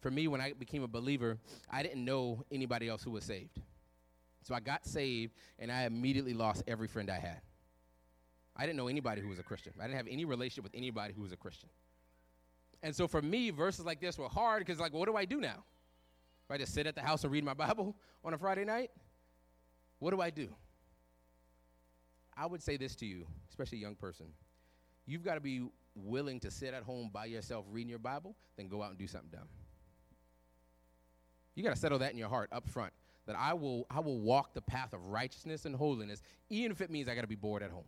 For 0.00 0.10
me, 0.10 0.28
when 0.28 0.40
I 0.40 0.52
became 0.52 0.82
a 0.82 0.88
believer, 0.88 1.38
I 1.70 1.82
didn't 1.82 2.04
know 2.04 2.44
anybody 2.52 2.88
else 2.88 3.02
who 3.02 3.10
was 3.10 3.24
saved. 3.24 3.58
So 4.42 4.54
I 4.54 4.60
got 4.60 4.84
saved, 4.84 5.32
and 5.58 5.72
I 5.72 5.84
immediately 5.84 6.34
lost 6.34 6.62
every 6.66 6.86
friend 6.86 7.10
I 7.10 7.18
had. 7.18 7.40
I 8.54 8.66
didn't 8.66 8.76
know 8.76 8.88
anybody 8.88 9.22
who 9.22 9.28
was 9.28 9.38
a 9.38 9.42
Christian. 9.42 9.72
I 9.80 9.84
didn't 9.84 9.96
have 9.96 10.06
any 10.08 10.26
relationship 10.26 10.64
with 10.64 10.74
anybody 10.74 11.14
who 11.14 11.22
was 11.22 11.32
a 11.32 11.36
Christian. 11.36 11.70
And 12.82 12.94
so 12.94 13.08
for 13.08 13.22
me, 13.22 13.48
verses 13.48 13.86
like 13.86 14.00
this 14.00 14.18
were 14.18 14.28
hard 14.28 14.60
because, 14.60 14.78
like, 14.78 14.92
what 14.92 15.08
do 15.08 15.16
I 15.16 15.24
do 15.24 15.40
now? 15.40 15.64
Do 16.48 16.54
I 16.54 16.58
just 16.58 16.74
sit 16.74 16.86
at 16.86 16.94
the 16.94 17.00
house 17.00 17.24
and 17.24 17.32
read 17.32 17.42
my 17.42 17.54
Bible 17.54 17.96
on 18.22 18.34
a 18.34 18.38
Friday 18.38 18.64
night? 18.64 18.90
What 19.98 20.10
do 20.10 20.20
I 20.20 20.28
do? 20.28 20.48
I 22.36 22.44
would 22.44 22.62
say 22.62 22.76
this 22.76 22.94
to 22.96 23.06
you, 23.06 23.26
especially 23.48 23.78
a 23.78 23.80
young 23.80 23.94
person. 23.94 24.26
You've 25.06 25.24
got 25.24 25.34
to 25.34 25.40
be 25.40 25.66
willing 25.94 26.40
to 26.40 26.50
sit 26.50 26.74
at 26.74 26.82
home 26.82 27.10
by 27.12 27.26
yourself 27.26 27.64
reading 27.70 27.90
your 27.90 27.98
Bible, 27.98 28.34
then 28.56 28.68
go 28.68 28.82
out 28.82 28.90
and 28.90 28.98
do 28.98 29.06
something 29.06 29.30
dumb. 29.30 29.48
You 31.54 31.62
got 31.62 31.70
to 31.70 31.80
settle 31.80 31.98
that 32.00 32.12
in 32.12 32.18
your 32.18 32.28
heart 32.28 32.48
up 32.52 32.66
front 32.68 32.92
that 33.26 33.36
I 33.38 33.54
will, 33.54 33.86
I 33.90 34.00
will 34.00 34.20
walk 34.20 34.54
the 34.54 34.60
path 34.60 34.92
of 34.92 35.04
righteousness 35.06 35.64
and 35.64 35.74
holiness, 35.74 36.20
even 36.50 36.70
if 36.72 36.80
it 36.80 36.90
means 36.90 37.08
I 37.08 37.14
got 37.14 37.22
to 37.22 37.26
be 37.26 37.36
bored 37.36 37.62
at 37.62 37.70
home. 37.70 37.84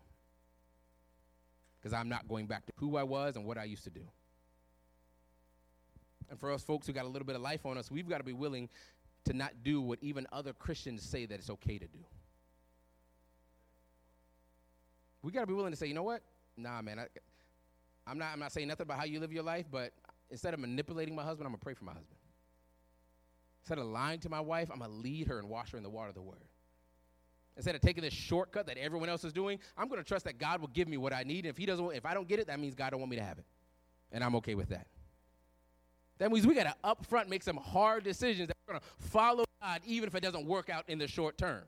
Because 1.78 1.92
I'm 1.92 2.08
not 2.08 2.26
going 2.26 2.46
back 2.46 2.66
to 2.66 2.72
who 2.76 2.96
I 2.96 3.02
was 3.02 3.36
and 3.36 3.44
what 3.44 3.58
I 3.58 3.64
used 3.64 3.84
to 3.84 3.90
do. 3.90 4.02
And 6.30 6.40
for 6.40 6.50
us 6.50 6.62
folks 6.62 6.86
who 6.86 6.92
got 6.92 7.04
a 7.04 7.08
little 7.08 7.26
bit 7.26 7.36
of 7.36 7.42
life 7.42 7.66
on 7.66 7.76
us, 7.76 7.90
we've 7.90 8.08
got 8.08 8.18
to 8.18 8.24
be 8.24 8.32
willing 8.32 8.68
to 9.26 9.32
not 9.32 9.52
do 9.62 9.80
what 9.80 9.98
even 10.00 10.26
other 10.32 10.52
Christians 10.52 11.02
say 11.02 11.26
that 11.26 11.34
it's 11.34 11.50
okay 11.50 11.78
to 11.78 11.86
do. 11.86 11.98
We 15.22 15.32
got 15.32 15.40
to 15.40 15.46
be 15.46 15.54
willing 15.54 15.72
to 15.72 15.76
say, 15.76 15.86
you 15.86 15.94
know 15.94 16.02
what? 16.02 16.22
Nah, 16.56 16.82
man, 16.82 16.98
I, 16.98 17.06
I'm 18.06 18.18
not, 18.18 18.32
I'm 18.32 18.38
not 18.38 18.52
saying 18.52 18.68
nothing 18.68 18.84
about 18.84 18.98
how 18.98 19.04
you 19.04 19.20
live 19.20 19.32
your 19.32 19.42
life, 19.42 19.66
but 19.70 19.92
instead 20.30 20.54
of 20.54 20.60
manipulating 20.60 21.14
my 21.14 21.22
husband, 21.22 21.46
I'm 21.46 21.52
to 21.52 21.60
pray 21.60 21.74
for 21.74 21.84
my 21.84 21.92
husband. 21.92 22.16
Instead 23.62 23.78
of 23.78 23.86
lying 23.86 24.20
to 24.20 24.28
my 24.28 24.40
wife, 24.40 24.70
I'm 24.72 24.80
to 24.80 24.88
lead 24.88 25.26
her 25.26 25.38
and 25.38 25.48
wash 25.48 25.72
her 25.72 25.76
in 25.76 25.82
the 25.82 25.90
water 25.90 26.08
of 26.08 26.14
the 26.14 26.22
word. 26.22 26.44
Instead 27.56 27.74
of 27.74 27.80
taking 27.80 28.02
this 28.02 28.12
shortcut 28.12 28.66
that 28.66 28.76
everyone 28.76 29.08
else 29.08 29.24
is 29.24 29.32
doing, 29.32 29.58
I'm 29.76 29.88
to 29.88 30.04
trust 30.04 30.24
that 30.26 30.38
God 30.38 30.60
will 30.60 30.68
give 30.68 30.88
me 30.88 30.98
what 30.98 31.12
I 31.12 31.22
need. 31.22 31.46
And 31.46 31.46
if 31.46 31.56
He 31.56 31.66
doesn't, 31.66 31.92
if 31.92 32.06
I 32.06 32.14
don't 32.14 32.28
get 32.28 32.38
it, 32.38 32.46
that 32.46 32.60
means 32.60 32.74
God 32.74 32.90
don't 32.90 33.00
want 33.00 33.10
me 33.10 33.16
to 33.16 33.24
have 33.24 33.38
it, 33.38 33.44
and 34.12 34.22
I'm 34.22 34.36
okay 34.36 34.54
with 34.54 34.68
that. 34.68 34.86
That 36.18 36.30
means 36.30 36.46
we 36.46 36.54
got 36.54 36.64
to 36.64 36.74
upfront 36.84 37.28
make 37.28 37.42
some 37.42 37.56
hard 37.56 38.04
decisions 38.04 38.48
that 38.48 38.56
we're 38.66 38.74
to 38.74 38.84
follow 38.98 39.44
God, 39.60 39.80
even 39.84 40.06
if 40.06 40.14
it 40.14 40.20
doesn't 40.20 40.46
work 40.46 40.70
out 40.70 40.84
in 40.88 40.98
the 40.98 41.08
short 41.08 41.36
term. 41.36 41.64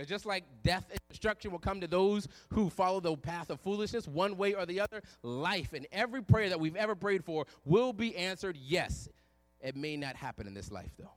Because 0.00 0.08
just 0.08 0.24
like 0.24 0.44
death 0.62 0.86
and 0.90 0.98
destruction 1.10 1.50
will 1.50 1.58
come 1.58 1.82
to 1.82 1.86
those 1.86 2.26
who 2.54 2.70
follow 2.70 3.00
the 3.00 3.14
path 3.18 3.50
of 3.50 3.60
foolishness, 3.60 4.08
one 4.08 4.38
way 4.38 4.54
or 4.54 4.64
the 4.64 4.80
other, 4.80 5.02
life 5.22 5.74
and 5.74 5.86
every 5.92 6.22
prayer 6.22 6.48
that 6.48 6.58
we've 6.58 6.74
ever 6.74 6.94
prayed 6.94 7.22
for 7.22 7.44
will 7.66 7.92
be 7.92 8.16
answered 8.16 8.56
yes. 8.56 9.10
It 9.60 9.76
may 9.76 9.98
not 9.98 10.16
happen 10.16 10.46
in 10.46 10.54
this 10.54 10.72
life, 10.72 10.90
though. 10.98 11.12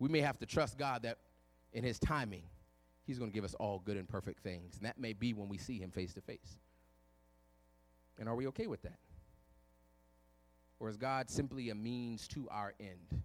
We 0.00 0.08
may 0.08 0.22
have 0.22 0.36
to 0.40 0.46
trust 0.46 0.76
God 0.76 1.04
that 1.04 1.18
in 1.72 1.84
His 1.84 2.00
timing, 2.00 2.42
He's 3.06 3.20
going 3.20 3.30
to 3.30 3.34
give 3.34 3.44
us 3.44 3.54
all 3.54 3.80
good 3.84 3.96
and 3.96 4.08
perfect 4.08 4.42
things. 4.42 4.74
And 4.76 4.86
that 4.86 4.98
may 4.98 5.12
be 5.12 5.34
when 5.34 5.48
we 5.48 5.56
see 5.56 5.78
Him 5.78 5.92
face 5.92 6.14
to 6.14 6.20
face. 6.20 6.58
And 8.18 8.28
are 8.28 8.34
we 8.34 8.48
okay 8.48 8.66
with 8.66 8.82
that? 8.82 8.98
Or 10.80 10.88
is 10.88 10.96
God 10.96 11.30
simply 11.30 11.70
a 11.70 11.76
means 11.76 12.26
to 12.26 12.48
our 12.50 12.74
end? 12.80 13.22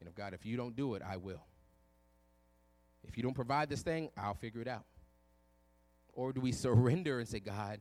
And 0.00 0.08
if 0.08 0.14
God, 0.14 0.32
if 0.32 0.46
you 0.46 0.56
don't 0.56 0.74
do 0.74 0.94
it, 0.94 1.02
I 1.06 1.18
will. 1.18 1.44
If 3.08 3.16
you 3.16 3.22
don't 3.22 3.34
provide 3.34 3.68
this 3.68 3.82
thing, 3.82 4.10
I'll 4.16 4.34
figure 4.34 4.60
it 4.60 4.68
out. 4.68 4.84
Or 6.12 6.32
do 6.32 6.40
we 6.40 6.52
surrender 6.52 7.18
and 7.18 7.28
say, 7.28 7.40
God, 7.40 7.80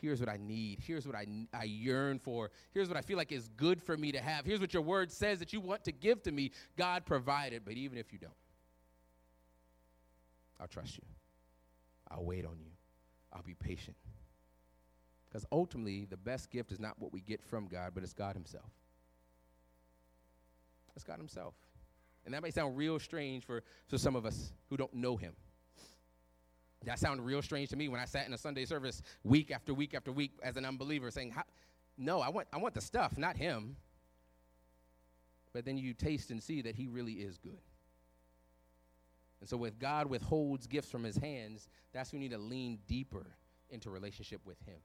here's 0.00 0.20
what 0.20 0.28
I 0.28 0.38
need. 0.40 0.80
Here's 0.80 1.06
what 1.06 1.16
I, 1.16 1.26
I 1.52 1.64
yearn 1.64 2.18
for. 2.18 2.50
Here's 2.72 2.88
what 2.88 2.96
I 2.96 3.00
feel 3.00 3.16
like 3.16 3.32
is 3.32 3.48
good 3.56 3.82
for 3.82 3.96
me 3.96 4.12
to 4.12 4.20
have. 4.20 4.44
Here's 4.44 4.60
what 4.60 4.72
your 4.74 4.82
word 4.82 5.10
says 5.10 5.38
that 5.38 5.52
you 5.52 5.60
want 5.60 5.84
to 5.84 5.92
give 5.92 6.22
to 6.24 6.32
me. 6.32 6.52
God 6.76 7.06
provided, 7.06 7.62
but 7.64 7.74
even 7.74 7.98
if 7.98 8.12
you 8.12 8.18
don't, 8.18 8.32
I'll 10.60 10.68
trust 10.68 10.96
you. 10.96 11.04
I'll 12.10 12.24
wait 12.24 12.44
on 12.44 12.58
you. 12.58 12.70
I'll 13.32 13.42
be 13.42 13.54
patient. 13.54 13.96
Because 15.28 15.46
ultimately, 15.50 16.04
the 16.04 16.16
best 16.16 16.50
gift 16.50 16.70
is 16.70 16.78
not 16.78 16.94
what 16.98 17.12
we 17.12 17.20
get 17.20 17.42
from 17.42 17.66
God, 17.66 17.90
but 17.92 18.04
it's 18.04 18.12
God 18.12 18.36
Himself. 18.36 18.70
It's 20.94 21.04
God 21.04 21.18
Himself. 21.18 21.54
And 22.24 22.34
that 22.34 22.42
may 22.42 22.50
sound 22.50 22.76
real 22.76 22.98
strange 22.98 23.44
for, 23.44 23.62
for 23.88 23.98
some 23.98 24.16
of 24.16 24.24
us 24.24 24.52
who 24.70 24.76
don't 24.76 24.94
know 24.94 25.16
Him. 25.16 25.34
That 26.84 26.98
sounded 26.98 27.22
real 27.22 27.42
strange 27.42 27.70
to 27.70 27.76
me 27.76 27.88
when 27.88 28.00
I 28.00 28.04
sat 28.04 28.26
in 28.26 28.32
a 28.32 28.38
Sunday 28.38 28.64
service 28.64 29.02
week 29.22 29.50
after 29.50 29.72
week 29.72 29.94
after 29.94 30.12
week 30.12 30.32
as 30.42 30.56
an 30.56 30.64
unbeliever 30.64 31.10
saying, 31.10 31.34
No, 31.96 32.20
I 32.20 32.28
want, 32.28 32.48
I 32.52 32.58
want 32.58 32.74
the 32.74 32.80
stuff, 32.80 33.16
not 33.16 33.36
Him. 33.36 33.76
But 35.52 35.64
then 35.64 35.78
you 35.78 35.94
taste 35.94 36.30
and 36.30 36.42
see 36.42 36.62
that 36.62 36.74
He 36.74 36.88
really 36.88 37.14
is 37.14 37.38
good. 37.38 37.60
And 39.40 39.48
so, 39.48 39.64
if 39.64 39.78
God 39.78 40.06
withholds 40.06 40.66
gifts 40.66 40.90
from 40.90 41.04
His 41.04 41.16
hands, 41.16 41.68
that's 41.92 42.12
when 42.12 42.22
you 42.22 42.28
need 42.28 42.34
to 42.34 42.40
lean 42.40 42.78
deeper 42.86 43.26
into 43.70 43.90
relationship 43.90 44.40
with 44.44 44.58
Him. 44.66 44.78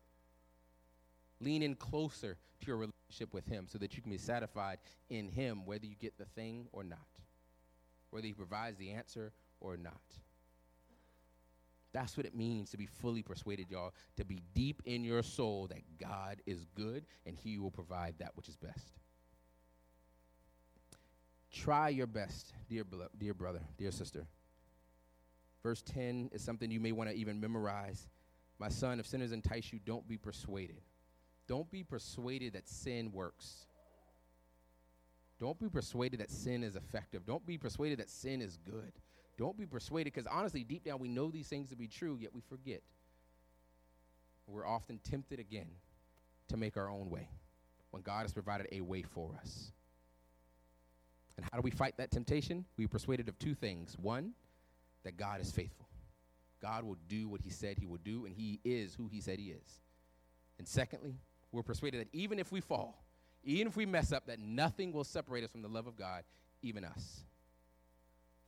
Lean 1.39 1.63
in 1.63 1.75
closer 1.75 2.37
to 2.61 2.67
your 2.67 2.77
relationship 2.77 3.33
with 3.33 3.47
Him 3.47 3.67
so 3.67 3.77
that 3.77 3.95
you 3.95 4.01
can 4.01 4.11
be 4.11 4.17
satisfied 4.17 4.77
in 5.09 5.29
Him, 5.29 5.65
whether 5.65 5.85
you 5.85 5.95
get 5.95 6.17
the 6.17 6.25
thing 6.25 6.67
or 6.71 6.83
not, 6.83 6.99
whether 8.11 8.27
He 8.27 8.33
provides 8.33 8.77
the 8.77 8.91
answer 8.91 9.31
or 9.59 9.77
not. 9.77 9.93
That's 11.91 12.15
what 12.15 12.25
it 12.25 12.35
means 12.35 12.69
to 12.69 12.77
be 12.77 12.85
fully 12.85 13.23
persuaded, 13.23 13.71
y'all, 13.71 13.93
to 14.17 14.25
be 14.25 14.43
deep 14.53 14.81
in 14.85 15.03
your 15.03 15.23
soul 15.23 15.67
that 15.67 15.81
God 15.99 16.41
is 16.45 16.65
good 16.75 17.05
and 17.25 17.35
He 17.35 17.57
will 17.57 17.71
provide 17.71 18.15
that 18.19 18.35
which 18.35 18.47
is 18.47 18.55
best. 18.55 18.93
Try 21.51 21.89
your 21.89 22.05
best, 22.05 22.53
dear, 22.69 22.83
dear 23.17 23.33
brother, 23.33 23.61
dear 23.77 23.91
sister. 23.91 24.27
Verse 25.63 25.81
10 25.81 26.29
is 26.31 26.43
something 26.43 26.69
you 26.69 26.79
may 26.79 26.91
want 26.91 27.09
to 27.09 27.15
even 27.15 27.39
memorize. 27.39 28.07
My 28.59 28.69
son, 28.69 28.99
if 28.99 29.07
sinners 29.07 29.31
entice 29.31 29.73
you, 29.73 29.79
don't 29.83 30.07
be 30.07 30.17
persuaded. 30.17 30.81
Don't 31.47 31.69
be 31.71 31.83
persuaded 31.83 32.53
that 32.53 32.69
sin 32.69 33.11
works. 33.11 33.65
Don't 35.39 35.59
be 35.59 35.69
persuaded 35.69 36.19
that 36.19 36.31
sin 36.31 36.63
is 36.63 36.75
effective. 36.75 37.25
Don't 37.25 37.45
be 37.45 37.57
persuaded 37.57 37.99
that 37.99 38.09
sin 38.09 38.41
is 38.41 38.57
good. 38.65 38.91
Don't 39.37 39.57
be 39.57 39.65
persuaded 39.65 40.13
because 40.13 40.27
honestly, 40.27 40.63
deep 40.63 40.83
down, 40.83 40.99
we 40.99 41.07
know 41.07 41.31
these 41.31 41.47
things 41.47 41.69
to 41.69 41.77
be 41.77 41.87
true, 41.87 42.17
yet 42.19 42.33
we 42.33 42.41
forget. 42.41 42.81
We're 44.47 44.67
often 44.67 44.99
tempted 44.99 45.39
again 45.39 45.69
to 46.49 46.57
make 46.57 46.75
our 46.75 46.89
own 46.89 47.09
way 47.09 47.29
when 47.91 48.01
God 48.01 48.23
has 48.23 48.33
provided 48.33 48.67
a 48.71 48.81
way 48.81 49.01
for 49.01 49.31
us. 49.41 49.71
And 51.37 51.47
how 51.49 51.57
do 51.57 51.61
we 51.61 51.71
fight 51.71 51.95
that 51.97 52.11
temptation? 52.11 52.65
We 52.75 52.85
are 52.85 52.89
persuaded 52.89 53.29
of 53.29 53.39
two 53.39 53.55
things. 53.55 53.95
One, 53.97 54.33
that 55.03 55.15
God 55.15 55.39
is 55.39 55.51
faithful. 55.51 55.87
God 56.61 56.83
will 56.83 56.97
do 57.07 57.29
what 57.29 57.39
he 57.41 57.49
said 57.49 57.77
he 57.77 57.85
will 57.85 57.99
do, 58.03 58.25
and 58.25 58.35
he 58.35 58.59
is 58.65 58.93
who 58.93 59.07
he 59.07 59.21
said 59.21 59.39
he 59.39 59.51
is. 59.51 59.79
And 60.57 60.67
secondly, 60.67 61.15
we're 61.53 61.63
persuaded 61.63 62.01
that 62.01 62.09
even 62.11 62.39
if 62.39 62.51
we 62.51 62.59
fall, 62.59 63.01
even 63.43 63.67
if 63.67 63.77
we 63.77 63.85
mess 63.85 64.11
up, 64.11 64.27
that 64.27 64.39
nothing 64.39 64.91
will 64.91 65.03
separate 65.03 65.43
us 65.43 65.51
from 65.51 65.61
the 65.61 65.67
love 65.67 65.87
of 65.87 65.95
God, 65.95 66.23
even 66.61 66.83
us. 66.83 67.23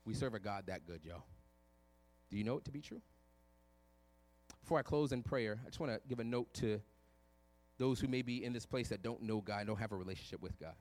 We 0.06 0.14
serve 0.14 0.34
a 0.34 0.40
God 0.40 0.66
that 0.68 0.86
good, 0.86 1.02
y'all. 1.04 1.24
Do 2.30 2.38
you 2.38 2.44
know 2.44 2.58
it 2.58 2.66
to 2.66 2.72
be 2.72 2.82
true? 2.82 3.02
Before 4.62 4.80
I 4.80 4.84
close 4.84 5.12
in 5.12 5.24
prayer, 5.24 5.60
I 5.64 5.70
just 5.70 5.80
want 5.80 5.92
to 5.92 6.00
give 6.08 6.20
a 6.20 6.24
note 6.24 6.54
to 6.56 6.82
those 7.78 8.00
who 8.00 8.08
may 8.08 8.22
be 8.22 8.44
in 8.44 8.54
this 8.54 8.66
place 8.66 8.90
that 8.90 9.02
don't 9.02 9.22
know 9.24 9.42
God, 9.42 9.68
don't 9.68 9.80
have 9.80 9.92
a 9.92 9.96
relationship 9.96 10.42
with 10.42 10.60
God. 10.60 10.76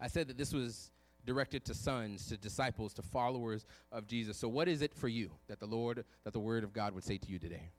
I 0.00 0.06
said 0.06 0.28
that 0.28 0.36
this 0.36 0.52
was 0.52 0.90
directed 1.24 1.64
to 1.66 1.74
sons, 1.74 2.26
to 2.28 2.36
disciples, 2.36 2.94
to 2.94 3.02
followers 3.02 3.66
of 3.90 4.06
Jesus. 4.06 4.36
So 4.36 4.48
what 4.48 4.68
is 4.68 4.82
it 4.82 4.94
for 4.94 5.08
you 5.08 5.30
that 5.48 5.60
the 5.60 5.66
Lord, 5.66 6.04
that 6.24 6.32
the 6.32 6.40
word 6.40 6.64
of 6.64 6.72
God 6.72 6.94
would 6.94 7.04
say 7.04 7.18
to 7.18 7.28
you 7.28 7.38
today? 7.38 7.70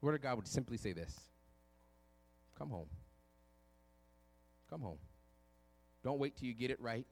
The 0.00 0.06
word 0.06 0.14
of 0.14 0.22
God 0.22 0.36
would 0.36 0.48
simply 0.48 0.76
say 0.76 0.92
this. 0.92 1.14
Come 2.58 2.70
home. 2.70 2.88
Come 4.72 4.80
home. 4.80 4.98
Don't 6.02 6.18
wait 6.18 6.34
till 6.34 6.48
you 6.48 6.54
get 6.54 6.70
it 6.70 6.80
right. 6.80 7.04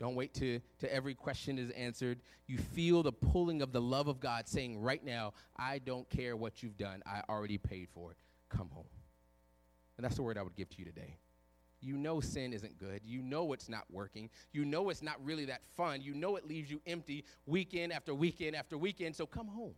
Don't 0.00 0.14
wait 0.14 0.32
till, 0.32 0.60
to 0.78 0.92
every 0.92 1.14
question 1.14 1.58
is 1.58 1.68
answered. 1.72 2.20
You 2.46 2.56
feel 2.56 3.02
the 3.02 3.12
pulling 3.12 3.60
of 3.60 3.72
the 3.72 3.80
love 3.80 4.08
of 4.08 4.20
God 4.20 4.48
saying, 4.48 4.80
right 4.80 5.04
now, 5.04 5.34
I 5.54 5.80
don't 5.80 6.08
care 6.08 6.34
what 6.34 6.62
you've 6.62 6.78
done. 6.78 7.02
I 7.04 7.20
already 7.28 7.58
paid 7.58 7.88
for 7.92 8.12
it. 8.12 8.16
Come 8.48 8.70
home. 8.70 8.86
And 9.98 10.04
that's 10.04 10.16
the 10.16 10.22
word 10.22 10.38
I 10.38 10.42
would 10.42 10.56
give 10.56 10.70
to 10.70 10.78
you 10.78 10.86
today. 10.86 11.18
You 11.82 11.98
know 11.98 12.20
sin 12.20 12.54
isn't 12.54 12.78
good. 12.78 13.02
You 13.04 13.20
know 13.20 13.52
it's 13.52 13.68
not 13.68 13.84
working. 13.90 14.30
You 14.52 14.64
know 14.64 14.88
it's 14.88 15.02
not 15.02 15.22
really 15.22 15.44
that 15.44 15.60
fun. 15.76 16.00
You 16.00 16.14
know 16.14 16.36
it 16.36 16.48
leaves 16.48 16.70
you 16.70 16.80
empty 16.86 17.26
weekend 17.44 17.92
after 17.92 18.14
weekend 18.14 18.56
after 18.56 18.78
weekend. 18.78 19.14
So 19.14 19.26
come 19.26 19.48
home. 19.48 19.74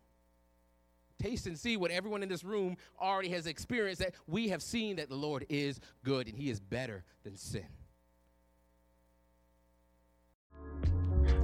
Taste 1.18 1.46
and 1.46 1.58
see 1.58 1.76
what 1.76 1.90
everyone 1.90 2.22
in 2.22 2.28
this 2.28 2.44
room 2.44 2.76
already 3.00 3.30
has 3.30 3.46
experienced 3.46 4.02
that 4.02 4.14
we 4.26 4.48
have 4.48 4.62
seen 4.62 4.96
that 4.96 5.08
the 5.08 5.16
Lord 5.16 5.46
is 5.48 5.80
good 6.04 6.28
and 6.28 6.36
He 6.36 6.50
is 6.50 6.60
better 6.60 7.04
than 7.24 7.36
sin. 7.36 7.66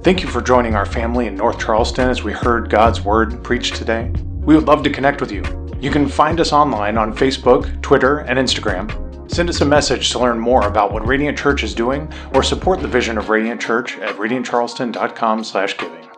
Thank 0.03 0.21
you 0.21 0.27
for 0.27 0.41
joining 0.41 0.75
our 0.75 0.85
family 0.85 1.27
in 1.27 1.35
North 1.35 1.59
Charleston 1.59 2.09
as 2.09 2.23
we 2.23 2.33
heard 2.33 2.69
God's 2.69 3.01
Word 3.01 3.41
preached 3.43 3.75
today. 3.75 4.11
We 4.41 4.53
would 4.55 4.67
love 4.67 4.83
to 4.83 4.89
connect 4.89 5.21
with 5.21 5.31
you. 5.31 5.43
You 5.79 5.91
can 5.91 6.07
find 6.07 6.39
us 6.39 6.51
online 6.53 6.97
on 6.97 7.15
Facebook, 7.15 7.81
Twitter, 7.81 8.19
and 8.19 8.37
Instagram. 8.37 9.31
Send 9.31 9.49
us 9.49 9.61
a 9.61 9.65
message 9.65 10.11
to 10.11 10.19
learn 10.19 10.37
more 10.37 10.67
about 10.67 10.91
what 10.91 11.07
Radiant 11.07 11.37
Church 11.37 11.63
is 11.63 11.73
doing 11.73 12.11
or 12.33 12.43
support 12.43 12.81
the 12.81 12.87
vision 12.87 13.17
of 13.17 13.29
Radiant 13.29 13.61
Church 13.61 13.97
at 13.97 14.15
radiantcharleston.com/giving. 14.17 16.12